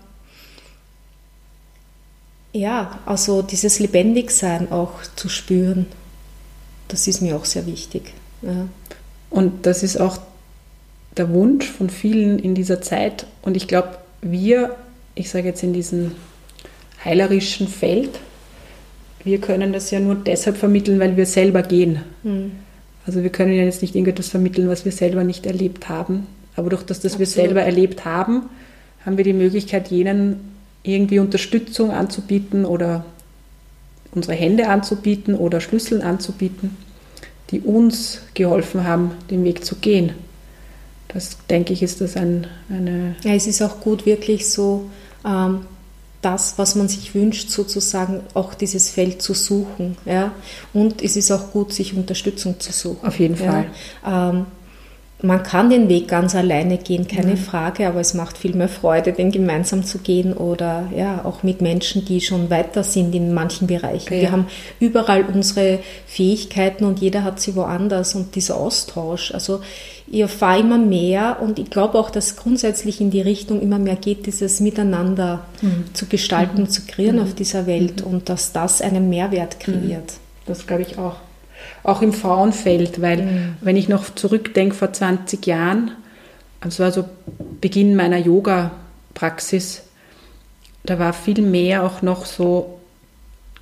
ja, 2.53 2.99
also 3.05 3.43
dieses 3.43 3.79
Lebendigsein 3.79 4.73
auch 4.73 5.03
zu 5.15 5.29
spüren, 5.29 5.87
das 6.89 7.07
ist 7.07 7.21
mir 7.21 7.37
auch 7.37 7.45
sehr 7.45 7.67
wichtig. 7.67 8.13
Ja. 8.43 8.69
Und 9.31 9.67
das 9.67 9.83
ist 9.83 10.01
auch 10.01 10.19
der 11.17 11.31
Wunsch 11.31 11.67
von 11.67 11.91
vielen 11.91 12.39
in 12.39 12.55
dieser 12.55 12.81
Zeit. 12.81 13.27
Und 13.43 13.57
ich 13.57 13.69
glaube, 13.69 13.99
wir, 14.23 14.77
ich 15.15 15.31
sage 15.31 15.49
jetzt 15.49 15.63
in 15.63 15.73
diesem 15.73 16.13
heilerischen 17.05 17.69
Feld, 17.69 18.19
wir 19.25 19.41
können 19.41 19.73
das 19.73 19.91
ja 19.91 19.99
nur 19.99 20.15
deshalb 20.15 20.57
vermitteln, 20.57 21.01
weil 21.01 21.17
wir 21.17 21.27
selber 21.27 21.63
gehen. 21.63 22.03
Mhm. 22.23 22.53
Also 23.07 23.23
wir 23.23 23.31
können 23.31 23.53
ja 23.53 23.63
jetzt 23.63 23.83
nicht 23.83 23.95
irgendetwas 23.95 24.29
vermitteln, 24.29 24.69
was 24.69 24.85
wir 24.85 24.93
selber 24.93 25.25
nicht 25.25 25.47
erlebt 25.47 25.89
haben. 25.89 26.27
Aber 26.57 26.71
durch 26.71 26.83
das, 26.83 27.01
dass 27.01 27.13
Absolut. 27.13 27.21
wir 27.21 27.27
selber 27.27 27.63
erlebt 27.63 28.05
haben, 28.05 28.43
haben 29.05 29.17
wir 29.17 29.25
die 29.25 29.33
Möglichkeit, 29.33 29.89
jenen 29.89 30.41
irgendwie 30.83 31.19
Unterstützung 31.19 31.91
anzubieten 31.91 32.65
oder 32.65 33.05
unsere 34.13 34.35
Hände 34.35 34.69
anzubieten 34.69 35.35
oder 35.35 35.61
Schlüssel 35.61 36.03
anzubieten 36.03 36.71
die 37.51 37.61
uns 37.61 38.21
geholfen 38.35 38.85
haben, 38.85 39.13
den 39.31 39.45
Weg 39.45 39.65
zu 39.65 39.77
gehen. 39.77 40.13
Das 41.09 41.39
denke 41.49 41.73
ich, 41.73 41.83
ist 41.83 42.01
das 42.01 42.17
ein, 42.17 42.47
eine. 42.69 43.15
Ja, 43.23 43.35
es 43.35 43.47
ist 43.47 43.63
auch 43.63 43.81
gut, 43.81 44.07
wirklich 44.07 44.51
so 44.51 44.91
ähm, 45.25 45.61
das, 46.27 46.59
was 46.59 46.75
man 46.75 46.89
sich 46.89 47.15
wünscht, 47.15 47.51
sozusagen 47.51 48.21
auch 48.35 48.55
dieses 48.55 48.91
Feld 48.91 49.23
zu 49.23 49.33
suchen. 49.33 49.97
Ja? 50.05 50.33
Und 50.73 51.01
es 51.01 51.17
ist 51.17 51.31
auch 51.31 51.53
gut, 51.53 51.73
sich 51.73 51.97
Unterstützung 51.97 52.59
zu 52.59 52.73
suchen. 52.73 53.07
Auf 53.07 53.19
jeden 53.21 53.37
Fall. 53.37 53.67
Ja? 54.05 54.31
Ähm, 54.31 54.47
man 55.23 55.43
kann 55.43 55.71
den 55.71 55.89
Weg 55.89 56.09
ganz 56.09 56.35
alleine 56.35 56.77
gehen, 56.77 57.09
keine 57.09 57.33
mhm. 57.33 57.39
Frage, 57.39 57.89
aber 57.89 58.01
es 58.01 58.13
macht 58.13 58.37
viel 58.37 58.55
mehr 58.55 58.69
Freude, 58.69 59.15
den 59.15 59.33
gemeinsam 59.33 59.83
zu 59.83 59.99
gehen 59.99 60.35
oder 60.35 60.89
ja, 60.95 61.25
auch 61.25 61.43
mit 61.43 61.63
Menschen, 61.63 62.05
die 62.05 62.21
schon 62.21 62.51
weiter 62.51 62.85
sind 62.85 63.15
in 63.15 63.33
manchen 63.33 63.67
Bereichen. 63.67 64.13
Ja. 64.13 64.21
Wir 64.21 64.33
haben 64.33 64.47
überall 64.79 65.25
unsere 65.25 65.79
Fähigkeiten 66.07 66.85
und 66.85 67.01
jeder 67.01 67.25
hat 67.25 67.41
sie 67.41 67.57
woanders 67.57 68.15
und 68.15 68.35
dieser 68.35 68.57
Austausch. 68.57 69.33
Also 69.33 69.61
ich 70.07 70.21
erfahre 70.21 70.61
immer 70.61 70.79
mehr 70.79 71.39
und 71.41 71.59
ich 71.59 71.71
glaube 71.71 71.99
auch, 71.99 72.11
dass 72.11 72.37
grundsätzlich 72.37 73.01
in 73.01 73.11
die 73.11 73.23
Richtung 73.23 73.63
immer 73.63 73.79
mehr 73.79 73.97
geht, 73.97 74.27
dieses 74.27 74.61
Miteinander 74.61 75.47
mhm. 75.63 75.95
zu 75.95 76.07
gestalten, 76.07 76.63
mhm. 76.63 76.69
zu 76.69 76.83
kreieren 76.83 77.17
mhm. 77.17 77.23
auf 77.23 77.35
dieser 77.35 77.67
Welt 77.67 78.05
mhm. 78.05 78.13
und 78.13 78.29
dass 78.29 78.53
das 78.53 78.83
einen 78.83 79.09
Mehrwert 79.09 79.61
kreiert. 79.61 80.13
Das 80.45 80.67
glaube 80.67 80.83
ich 80.83 80.99
auch 80.99 81.17
auch 81.83 82.03
im 82.03 82.13
Frauenfeld, 82.13 83.01
weil 83.01 83.23
mhm. 83.23 83.55
wenn 83.61 83.77
ich 83.77 83.89
noch 83.89 84.15
zurückdenke 84.15 84.75
vor 84.75 84.93
20 84.93 85.47
Jahren, 85.47 85.93
das 86.61 86.79
war 86.81 86.91
so 86.93 87.05
Beginn 87.61 87.97
meiner 87.97 88.19
Yoga-Praxis, 88.19 89.83
da 90.85 90.99
war 90.99 91.13
viel 91.13 91.43
mehr 91.43 91.85
auch 91.85 92.03
noch 92.03 92.27
so 92.27 92.81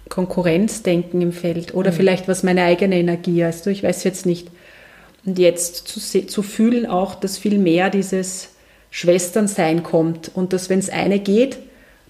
Konkurrenzdenken 0.08 1.20
im 1.22 1.32
Feld 1.32 1.74
oder 1.74 1.90
mhm. 1.90 1.96
vielleicht 1.96 2.28
was 2.28 2.42
meine 2.42 2.62
eigene 2.62 2.96
Energie, 2.96 3.42
also 3.44 3.70
ich 3.70 3.82
weiß 3.82 4.04
jetzt 4.04 4.26
nicht. 4.26 4.48
Und 5.24 5.38
jetzt 5.38 5.88
zu, 5.88 6.00
zu 6.26 6.42
fühlen 6.42 6.86
auch, 6.86 7.14
dass 7.14 7.38
viel 7.38 7.58
mehr 7.58 7.88
dieses 7.88 8.50
Schwesternsein 8.90 9.82
kommt 9.82 10.30
und 10.34 10.52
dass 10.52 10.68
wenn 10.68 10.78
es 10.78 10.90
eine 10.90 11.18
geht, 11.18 11.58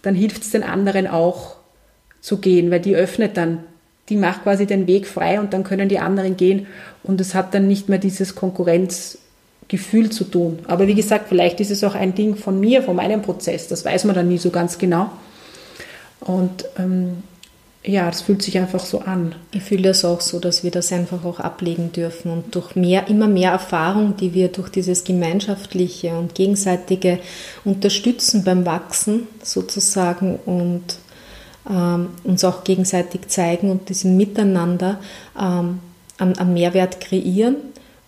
dann 0.02 0.14
hilft 0.14 0.42
es 0.42 0.50
den 0.50 0.62
anderen 0.62 1.06
auch 1.06 1.56
zu 2.20 2.38
gehen, 2.38 2.70
weil 2.70 2.80
die 2.80 2.96
öffnet 2.96 3.36
dann 3.36 3.64
die 4.08 4.16
macht 4.16 4.42
quasi 4.42 4.66
den 4.66 4.86
Weg 4.86 5.06
frei 5.06 5.40
und 5.40 5.52
dann 5.52 5.64
können 5.64 5.88
die 5.88 5.98
anderen 5.98 6.36
gehen 6.36 6.66
und 7.02 7.20
es 7.20 7.34
hat 7.34 7.54
dann 7.54 7.68
nicht 7.68 7.88
mehr 7.88 7.98
dieses 7.98 8.34
Konkurrenzgefühl 8.34 10.10
zu 10.10 10.24
tun. 10.24 10.58
Aber 10.66 10.86
wie 10.86 10.94
gesagt, 10.94 11.28
vielleicht 11.28 11.60
ist 11.60 11.70
es 11.70 11.84
auch 11.84 11.94
ein 11.94 12.14
Ding 12.14 12.36
von 12.36 12.60
mir, 12.60 12.82
von 12.82 12.96
meinem 12.96 13.22
Prozess, 13.22 13.68
das 13.68 13.84
weiß 13.84 14.04
man 14.04 14.14
dann 14.14 14.28
nie 14.28 14.38
so 14.38 14.50
ganz 14.50 14.78
genau. 14.78 15.10
Und 16.20 16.64
ähm, 16.78 17.22
ja, 17.86 18.08
es 18.08 18.22
fühlt 18.22 18.42
sich 18.42 18.56
einfach 18.56 18.80
so 18.80 19.00
an. 19.00 19.34
Ich 19.52 19.62
fühle 19.62 19.82
das 19.82 20.04
auch 20.06 20.22
so, 20.22 20.38
dass 20.38 20.64
wir 20.64 20.70
das 20.70 20.90
einfach 20.90 21.24
auch 21.24 21.38
ablegen 21.38 21.92
dürfen 21.92 22.30
und 22.30 22.54
durch 22.54 22.76
mehr, 22.76 23.08
immer 23.08 23.28
mehr 23.28 23.50
Erfahrung, 23.52 24.16
die 24.16 24.32
wir 24.32 24.48
durch 24.48 24.70
dieses 24.70 25.04
gemeinschaftliche 25.04 26.16
und 26.16 26.34
gegenseitige 26.34 27.18
Unterstützen 27.64 28.42
beim 28.42 28.64
Wachsen 28.64 29.26
sozusagen 29.42 30.38
und 30.46 30.96
ähm, 31.68 32.08
uns 32.24 32.44
auch 32.44 32.64
gegenseitig 32.64 33.28
zeigen 33.28 33.70
und 33.70 33.88
diesem 33.88 34.16
Miteinander 34.16 34.98
ähm, 35.40 35.80
einen 36.18 36.52
Mehrwert 36.52 37.00
kreieren, 37.00 37.56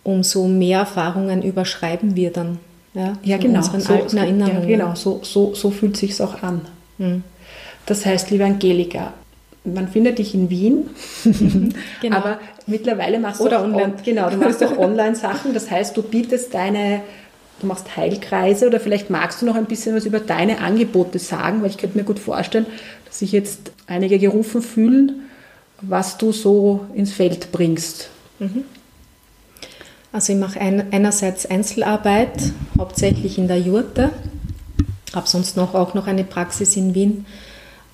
umso 0.03 0.47
mehr 0.47 0.79
Erfahrungen 0.79 1.41
überschreiben 1.41 2.15
wir 2.15 2.31
dann. 2.31 2.59
Ja, 2.93 3.13
ja 3.23 3.37
genau. 3.37 3.59
Unseren 3.59 3.81
so, 3.81 3.93
alten 3.93 4.17
Erinnerungen. 4.17 4.69
Ja, 4.69 4.77
genau, 4.77 4.95
so, 4.95 5.19
so, 5.23 5.53
so 5.53 5.71
fühlt 5.71 5.97
sich 5.97 6.19
auch 6.21 6.41
an. 6.41 6.61
Mhm. 6.97 7.23
Das 7.85 8.05
heißt, 8.05 8.31
liebe 8.31 8.45
Angelika, 8.45 9.13
man 9.63 9.87
findet 9.87 10.19
dich 10.19 10.33
in 10.33 10.49
Wien, 10.49 10.89
genau. 12.01 12.17
aber 12.17 12.39
mittlerweile 12.65 13.19
machst 13.19 13.41
Oder 13.41 13.57
du 13.57 13.63
auch, 13.63 13.63
online. 13.65 13.93
genau, 14.03 14.29
du 14.29 14.37
machst 14.37 14.63
auch 14.63 14.77
Online-Sachen. 14.77 15.53
Das 15.53 15.69
heißt, 15.69 15.95
du 15.95 16.03
bietest 16.03 16.53
deine, 16.53 17.01
du 17.59 17.67
machst 17.67 17.95
Heilkreise 17.95 18.67
oder 18.67 18.79
vielleicht 18.79 19.09
magst 19.09 19.41
du 19.41 19.45
noch 19.45 19.55
ein 19.55 19.65
bisschen 19.65 19.95
was 19.95 20.05
über 20.05 20.19
deine 20.19 20.59
Angebote 20.59 21.19
sagen, 21.19 21.61
weil 21.61 21.69
ich 21.69 21.77
könnte 21.77 21.97
mir 21.97 22.03
gut 22.03 22.19
vorstellen, 22.19 22.65
sich 23.09 23.31
jetzt 23.31 23.71
einige 23.87 24.19
gerufen 24.19 24.61
fühlen, 24.61 25.27
was 25.81 26.17
du 26.17 26.31
so 26.31 26.85
ins 26.93 27.13
Feld 27.13 27.51
bringst. 27.51 28.09
Mhm. 28.39 28.63
Also 30.11 30.33
ich 30.33 30.39
mache 30.39 30.59
ein, 30.59 30.91
einerseits 30.91 31.45
Einzelarbeit, 31.45 32.51
hauptsächlich 32.77 33.37
in 33.37 33.47
der 33.47 33.59
Jurte, 33.59 34.09
habe 35.13 35.27
sonst 35.27 35.57
noch, 35.57 35.73
auch 35.75 35.93
noch 35.93 36.07
eine 36.07 36.23
Praxis 36.23 36.75
in 36.75 36.95
Wien, 36.95 37.25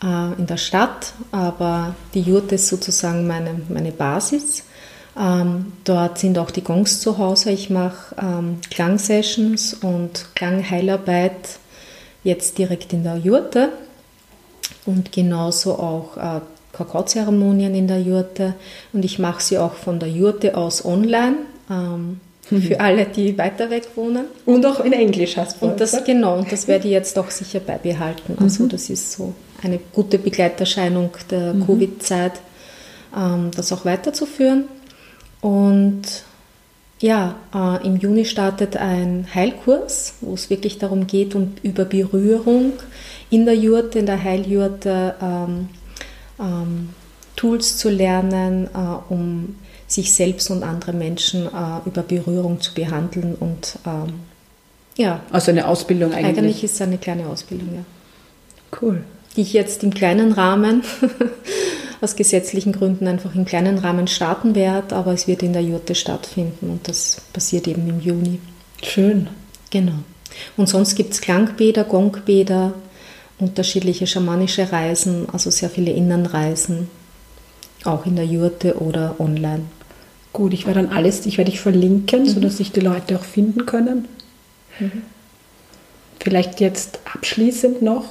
äh, 0.02 0.34
in 0.38 0.46
der 0.46 0.58
Stadt, 0.58 1.14
aber 1.32 1.96
die 2.14 2.22
Jurte 2.22 2.56
ist 2.56 2.68
sozusagen 2.68 3.28
meine, 3.28 3.62
meine 3.70 3.92
Basis. 3.92 4.64
Ähm, 5.20 5.74
dort 5.84 6.18
sind 6.18 6.38
auch 6.38 6.50
die 6.50 6.64
Gongs 6.64 7.00
zu 7.00 7.18
Hause. 7.18 7.52
Ich 7.52 7.70
mache 7.70 8.16
ähm, 8.20 8.60
Klangsessions 8.72 9.76
und 9.76 10.28
Klangheilarbeit 10.36 11.60
jetzt 12.24 12.58
direkt 12.58 12.94
in 12.94 13.04
der 13.04 13.18
Jurte 13.18 13.70
und 14.86 15.12
genauso 15.12 15.74
auch 15.80 16.18
äh, 16.18 16.42
Kakaozeremonien 16.74 17.76
in 17.76 17.88
der 17.88 18.02
Jurte. 18.02 18.56
Und 18.92 19.06
ich 19.06 19.20
mache 19.20 19.42
sie 19.42 19.58
auch 19.58 19.74
von 19.74 20.00
der 20.00 20.10
Jurte 20.10 20.58
aus 20.58 20.84
online. 20.84 21.38
Ähm, 21.70 22.20
für 22.46 22.80
alle, 22.80 23.06
die 23.06 23.38
weiter 23.38 23.70
weg 23.70 23.88
wohnen. 23.96 24.26
Und 24.46 24.66
auch 24.66 24.82
in 24.82 24.94
Englisch 24.94 25.38
hast 25.38 25.62
du. 25.62 25.66
Und 25.66 25.80
das, 25.80 25.92
gesagt? 25.92 26.08
genau, 26.08 26.38
und 26.38 26.52
das 26.52 26.68
werde 26.68 26.88
ich 26.88 26.94
jetzt 26.94 27.18
auch 27.18 27.32
sicher 27.32 27.60
beibehalten. 27.60 28.38
Also 28.40 28.64
mhm. 28.64 28.70
das 28.70 28.90
ist 28.90 29.14
so 29.14 29.34
eine 29.62 29.80
gute 29.94 30.20
Begleiterscheinung 30.20 31.12
der 31.32 31.54
mhm. 31.54 31.66
Covid-Zeit, 31.66 32.34
ähm, 33.16 33.52
das 33.56 33.72
auch 33.72 33.86
weiterzuführen. 33.86 34.66
Und 35.42 36.04
ja, 37.00 37.36
äh, 37.54 37.86
im 37.86 37.98
Juni 37.98 38.26
startet 38.26 38.78
ein 38.78 39.28
Heilkurs, 39.34 40.16
wo 40.22 40.34
es 40.34 40.50
wirklich 40.50 40.80
darum 40.80 41.08
geht, 41.08 41.36
um, 41.36 41.54
über 41.64 41.86
Berührung 41.86 42.74
in 43.34 43.46
der 43.46 43.56
Jurte, 43.56 43.98
in 44.00 44.06
der 44.06 44.24
Heiljurte, 44.24 45.16
ähm, 45.20 45.70
ähm, 46.40 46.90
Tools 47.36 47.78
zu 47.78 47.90
lernen, 47.90 48.70
äh, 48.74 49.12
um 49.12 49.56
sich 49.88 50.14
selbst 50.14 50.52
und 50.52 50.62
andere 50.62 50.94
Menschen 50.94 51.48
äh, 51.48 51.50
über 51.86 52.04
Berührung 52.04 52.62
zu 52.62 52.74
behandeln 52.76 53.36
und 53.40 53.80
ähm, 53.88 54.14
ja. 54.96 55.22
Also 55.32 55.50
eine 55.50 55.68
Ausbildung 55.68 56.14
eigentlich. 56.14 56.38
Eigentlich 56.38 56.64
ist 56.64 56.76
es 56.76 56.82
eine 56.82 57.00
kleine 57.00 57.26
Ausbildung, 57.26 57.70
ja. 57.74 57.84
Cool. 58.80 59.04
Die 59.36 59.42
ich 59.42 59.54
jetzt 59.54 59.84
im 59.84 59.92
kleinen 59.92 60.32
Rahmen, 60.34 60.84
aus 62.02 62.16
gesetzlichen 62.16 62.72
Gründen 62.72 63.08
einfach 63.08 63.34
im 63.34 63.46
kleinen 63.46 63.80
Rahmen 63.80 64.08
starten 64.08 64.54
werde, 64.54 64.96
aber 64.96 65.14
es 65.14 65.28
wird 65.28 65.42
in 65.42 65.54
der 65.54 65.64
Jurte 65.64 65.96
stattfinden 65.96 66.70
und 66.70 66.88
das 66.88 67.22
passiert 67.34 67.68
eben 67.68 67.90
im 67.90 68.00
Juni. 68.00 68.40
Schön. 68.84 69.28
Genau. 69.72 69.98
Und 70.56 70.70
sonst 70.70 70.96
gibt 70.96 71.14
es 71.14 71.22
Klangbäder, 71.22 71.84
Gongbäder, 71.84 72.74
unterschiedliche 73.44 74.08
schamanische 74.08 74.72
Reisen, 74.72 75.28
also 75.32 75.50
sehr 75.50 75.70
viele 75.70 75.92
Innenreisen, 75.92 76.90
auch 77.84 78.06
in 78.06 78.16
der 78.16 78.26
Jurte 78.26 78.80
oder 78.80 79.16
online. 79.20 79.66
Gut, 80.32 80.54
ich 80.54 80.66
werde 80.66 80.82
dann 80.82 80.92
alles, 80.92 81.26
ich 81.26 81.38
werde 81.38 81.52
dich 81.52 81.60
verlinken, 81.60 82.24
mhm. 82.24 82.30
sodass 82.30 82.58
sich 82.58 82.72
die 82.72 82.80
Leute 82.80 83.18
auch 83.18 83.24
finden 83.24 83.66
können. 83.66 84.08
Mhm. 84.80 85.04
Vielleicht 86.20 86.60
jetzt 86.60 87.00
abschließend 87.14 87.82
noch. 87.82 88.06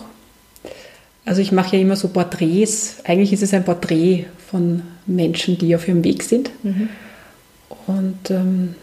Also 1.24 1.40
ich 1.40 1.52
mache 1.52 1.76
ja 1.76 1.82
immer 1.82 1.96
so 1.96 2.08
Porträts. 2.08 2.96
Eigentlich 3.04 3.32
ist 3.32 3.42
es 3.42 3.54
ein 3.54 3.64
Porträt 3.64 4.26
von 4.50 4.82
Menschen, 5.06 5.58
die 5.58 5.74
auf 5.74 5.88
ihrem 5.88 6.04
Weg 6.04 6.22
sind. 6.22 6.50
Mhm. 6.62 6.88
Und 7.86 8.30
ähm, 8.30 8.74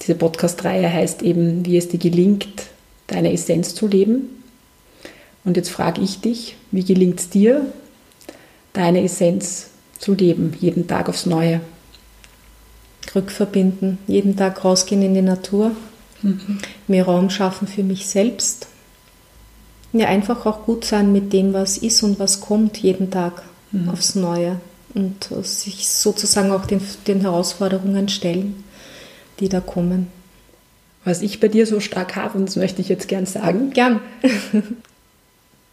diese 0.00 0.14
Podcast-Reihe 0.14 0.92
heißt 0.92 1.22
eben, 1.22 1.64
wie 1.64 1.76
es 1.76 1.88
dir 1.88 1.98
gelingt, 1.98 2.48
deine 3.06 3.32
Essenz 3.32 3.74
zu 3.74 3.86
leben. 3.86 4.39
Und 5.44 5.56
jetzt 5.56 5.70
frage 5.70 6.00
ich 6.00 6.20
dich, 6.20 6.56
wie 6.70 6.84
gelingt 6.84 7.20
es 7.20 7.30
dir, 7.30 7.66
deine 8.72 9.02
Essenz 9.02 9.70
zu 9.98 10.14
leben, 10.14 10.54
jeden 10.60 10.86
Tag 10.86 11.08
aufs 11.08 11.26
Neue? 11.26 11.60
Rückverbinden, 13.14 13.98
jeden 14.06 14.36
Tag 14.36 14.64
rausgehen 14.64 15.02
in 15.02 15.14
die 15.14 15.22
Natur, 15.22 15.72
mhm. 16.22 16.58
mir 16.86 17.04
Raum 17.04 17.30
schaffen 17.30 17.66
für 17.66 17.82
mich 17.82 18.06
selbst. 18.06 18.68
Ja, 19.92 20.06
einfach 20.06 20.46
auch 20.46 20.64
gut 20.66 20.84
sein 20.84 21.12
mit 21.12 21.32
dem, 21.32 21.52
was 21.52 21.78
ist 21.78 22.02
und 22.02 22.18
was 22.20 22.40
kommt, 22.40 22.78
jeden 22.78 23.10
Tag 23.10 23.42
mhm. 23.72 23.88
aufs 23.88 24.14
Neue. 24.14 24.60
Und 24.94 25.30
sich 25.42 25.88
sozusagen 25.88 26.50
auch 26.50 26.66
den, 26.66 26.80
den 27.06 27.20
Herausforderungen 27.20 28.08
stellen, 28.08 28.64
die 29.38 29.48
da 29.48 29.60
kommen. 29.60 30.08
Was 31.04 31.22
ich 31.22 31.40
bei 31.40 31.48
dir 31.48 31.66
so 31.66 31.80
stark 31.80 32.16
habe, 32.16 32.38
und 32.38 32.46
das 32.48 32.56
möchte 32.56 32.80
ich 32.80 32.88
jetzt 32.88 33.08
gern 33.08 33.26
sagen. 33.26 33.70
Gern. 33.70 34.00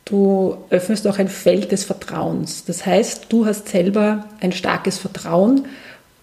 Du 0.08 0.58
öffnest 0.70 1.06
auch 1.06 1.20
ein 1.20 1.28
Feld 1.28 1.74
des 1.74 1.84
Vertrauens. 1.84 2.64
Das 2.64 2.86
heißt, 2.86 3.26
du 3.28 3.46
hast 3.46 3.68
selber 3.68 4.26
ein 4.40 4.54
starkes 4.54 4.98
Vertrauen, 4.98 5.66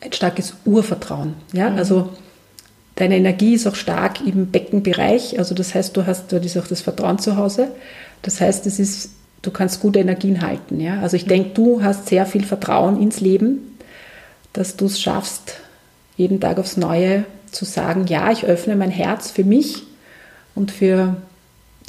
ein 0.01 0.12
starkes 0.14 0.55
Urvertrauen. 0.64 1.35
Ja? 1.53 1.68
Mhm. 1.68 1.77
Also 1.77 2.09
deine 2.94 3.18
Energie 3.18 3.53
ist 3.53 3.66
auch 3.66 3.75
stark 3.75 4.27
im 4.27 4.47
Beckenbereich. 4.47 5.38
Also 5.38 5.55
das 5.55 5.75
heißt, 5.75 5.94
du 5.94 6.07
hast 6.07 6.33
dort 6.33 6.47
ist 6.47 6.57
auch 6.57 6.66
das 6.66 6.81
Vertrauen 6.81 7.18
zu 7.18 7.37
Hause. 7.37 7.68
Das 8.23 8.40
heißt, 8.40 8.64
es 8.64 8.79
ist, 8.79 9.11
du 9.42 9.51
kannst 9.51 9.81
gute 9.81 9.99
Energien 9.99 10.40
halten. 10.40 10.81
Ja? 10.81 11.01
Also 11.03 11.16
ich 11.16 11.27
denke, 11.27 11.51
du 11.51 11.83
hast 11.83 12.07
sehr 12.07 12.25
viel 12.25 12.44
Vertrauen 12.44 13.03
ins 13.03 13.20
Leben, 13.20 13.77
dass 14.55 14.77
du 14.77 14.87
es 14.87 14.99
schaffst, 14.99 15.57
jeden 16.16 16.40
Tag 16.40 16.59
aufs 16.59 16.79
Neue 16.79 17.27
zu 17.51 17.66
sagen, 17.66 18.07
ja, 18.07 18.33
ich 18.33 18.47
öffne 18.47 18.77
mein 18.77 18.90
Herz 18.90 19.31
für 19.31 19.44
mich 19.44 19.83
und 20.55 20.70
für 20.70 21.16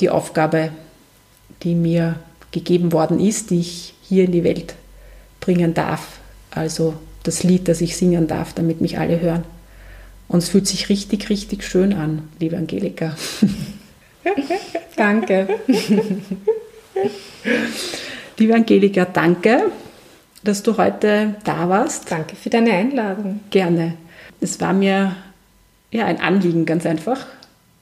die 0.02 0.10
Aufgabe, 0.10 0.72
die 1.64 1.76
mir 1.76 2.20
gegeben 2.52 2.92
worden 2.92 3.20
ist, 3.20 3.50
die 3.50 3.60
ich 3.60 3.94
hier 4.02 4.26
in 4.26 4.32
die 4.32 4.44
Welt 4.44 4.76
bringen 5.40 5.74
darf. 5.74 6.20
Also 6.52 6.94
das 7.24 7.44
Lied, 7.44 7.68
das 7.68 7.82
ich 7.82 7.98
singen 7.98 8.28
darf, 8.28 8.54
damit 8.54 8.82
mich 8.82 8.98
alle 8.98 9.20
hören. 9.20 9.44
Und 10.28 10.40
es 10.40 10.50
fühlt 10.50 10.68
sich 10.68 10.90
richtig, 10.90 11.30
richtig 11.30 11.64
schön 11.64 11.94
an, 11.94 12.30
liebe 12.40 12.58
Angelika. 12.58 13.16
danke. 14.96 15.48
liebe 18.38 18.56
Angelika, 18.56 19.06
danke, 19.06 19.72
dass 20.44 20.64
du 20.64 20.78
heute 20.78 21.36
da 21.44 21.70
warst. 21.70 22.10
Danke 22.10 22.36
für 22.36 22.50
deine 22.50 22.72
Einladung. 22.72 23.42
Gerne. 23.50 23.98
Es 24.42 24.60
war 24.60 24.74
mir 24.74 25.16
ja 25.92 26.06
ein 26.06 26.20
Anliegen, 26.20 26.66
ganz 26.66 26.86
einfach. 26.86 27.26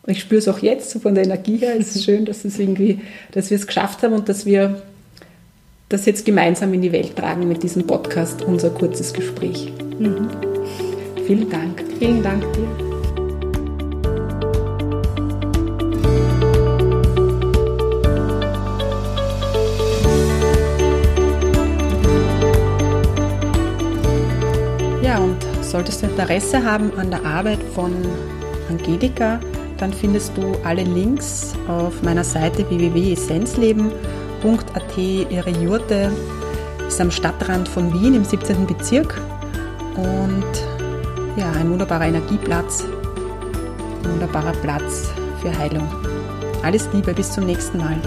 Ich 0.05 0.19
spüre 0.19 0.39
es 0.39 0.49
auch 0.49 0.59
jetzt 0.59 0.89
so 0.89 0.99
von 0.99 1.15
der 1.15 1.23
Energie 1.23 1.57
her. 1.57 1.75
Es 1.79 1.95
ist 1.95 2.03
schön, 2.03 2.25
dass, 2.25 2.43
es 2.43 2.59
irgendwie, 2.59 2.99
dass 3.31 3.49
wir 3.49 3.55
es 3.55 3.65
geschafft 3.65 4.03
haben 4.03 4.13
und 4.13 4.27
dass 4.27 4.45
wir 4.45 4.81
das 5.87 6.05
jetzt 6.05 6.25
gemeinsam 6.25 6.73
in 6.73 6.81
die 6.81 6.91
Welt 6.91 7.15
tragen 7.15 7.47
mit 7.47 7.63
diesem 7.63 7.87
Podcast, 7.87 8.41
unser 8.41 8.69
kurzes 8.69 9.13
Gespräch. 9.13 9.71
Mhm. 9.99 10.29
Vielen 11.25 11.49
Dank. 11.49 11.85
Vielen 11.99 12.21
Dank 12.21 12.43
dir. 12.51 12.67
Ja, 25.01 25.19
und 25.19 25.37
solltest 25.61 26.01
du 26.01 26.07
Interesse 26.07 26.61
haben 26.61 26.91
an 26.97 27.09
der 27.09 27.23
Arbeit 27.23 27.59
von 27.73 27.93
Angelika, 28.69 29.39
dann 29.77 29.93
findest 29.93 30.35
du 30.37 30.53
alle 30.63 30.83
Links 30.83 31.53
auf 31.67 32.01
meiner 32.01 32.23
Seite 32.23 32.67
www.essenzleben.at. 32.69 34.97
Ihre 34.97 35.49
Jurte 35.49 36.11
ist 36.87 37.01
am 37.01 37.11
Stadtrand 37.11 37.67
von 37.67 37.93
Wien 37.93 38.13
im 38.13 38.23
17. 38.23 38.67
Bezirk 38.67 39.19
und 39.95 40.45
ja, 41.37 41.51
ein 41.51 41.69
wunderbarer 41.69 42.07
Energieplatz, 42.07 42.85
ein 44.03 44.11
wunderbarer 44.11 44.53
Platz 44.61 45.09
für 45.41 45.57
Heilung. 45.57 45.87
Alles 46.61 46.87
Liebe, 46.93 47.13
bis 47.13 47.31
zum 47.31 47.45
nächsten 47.45 47.77
Mal. 47.77 47.97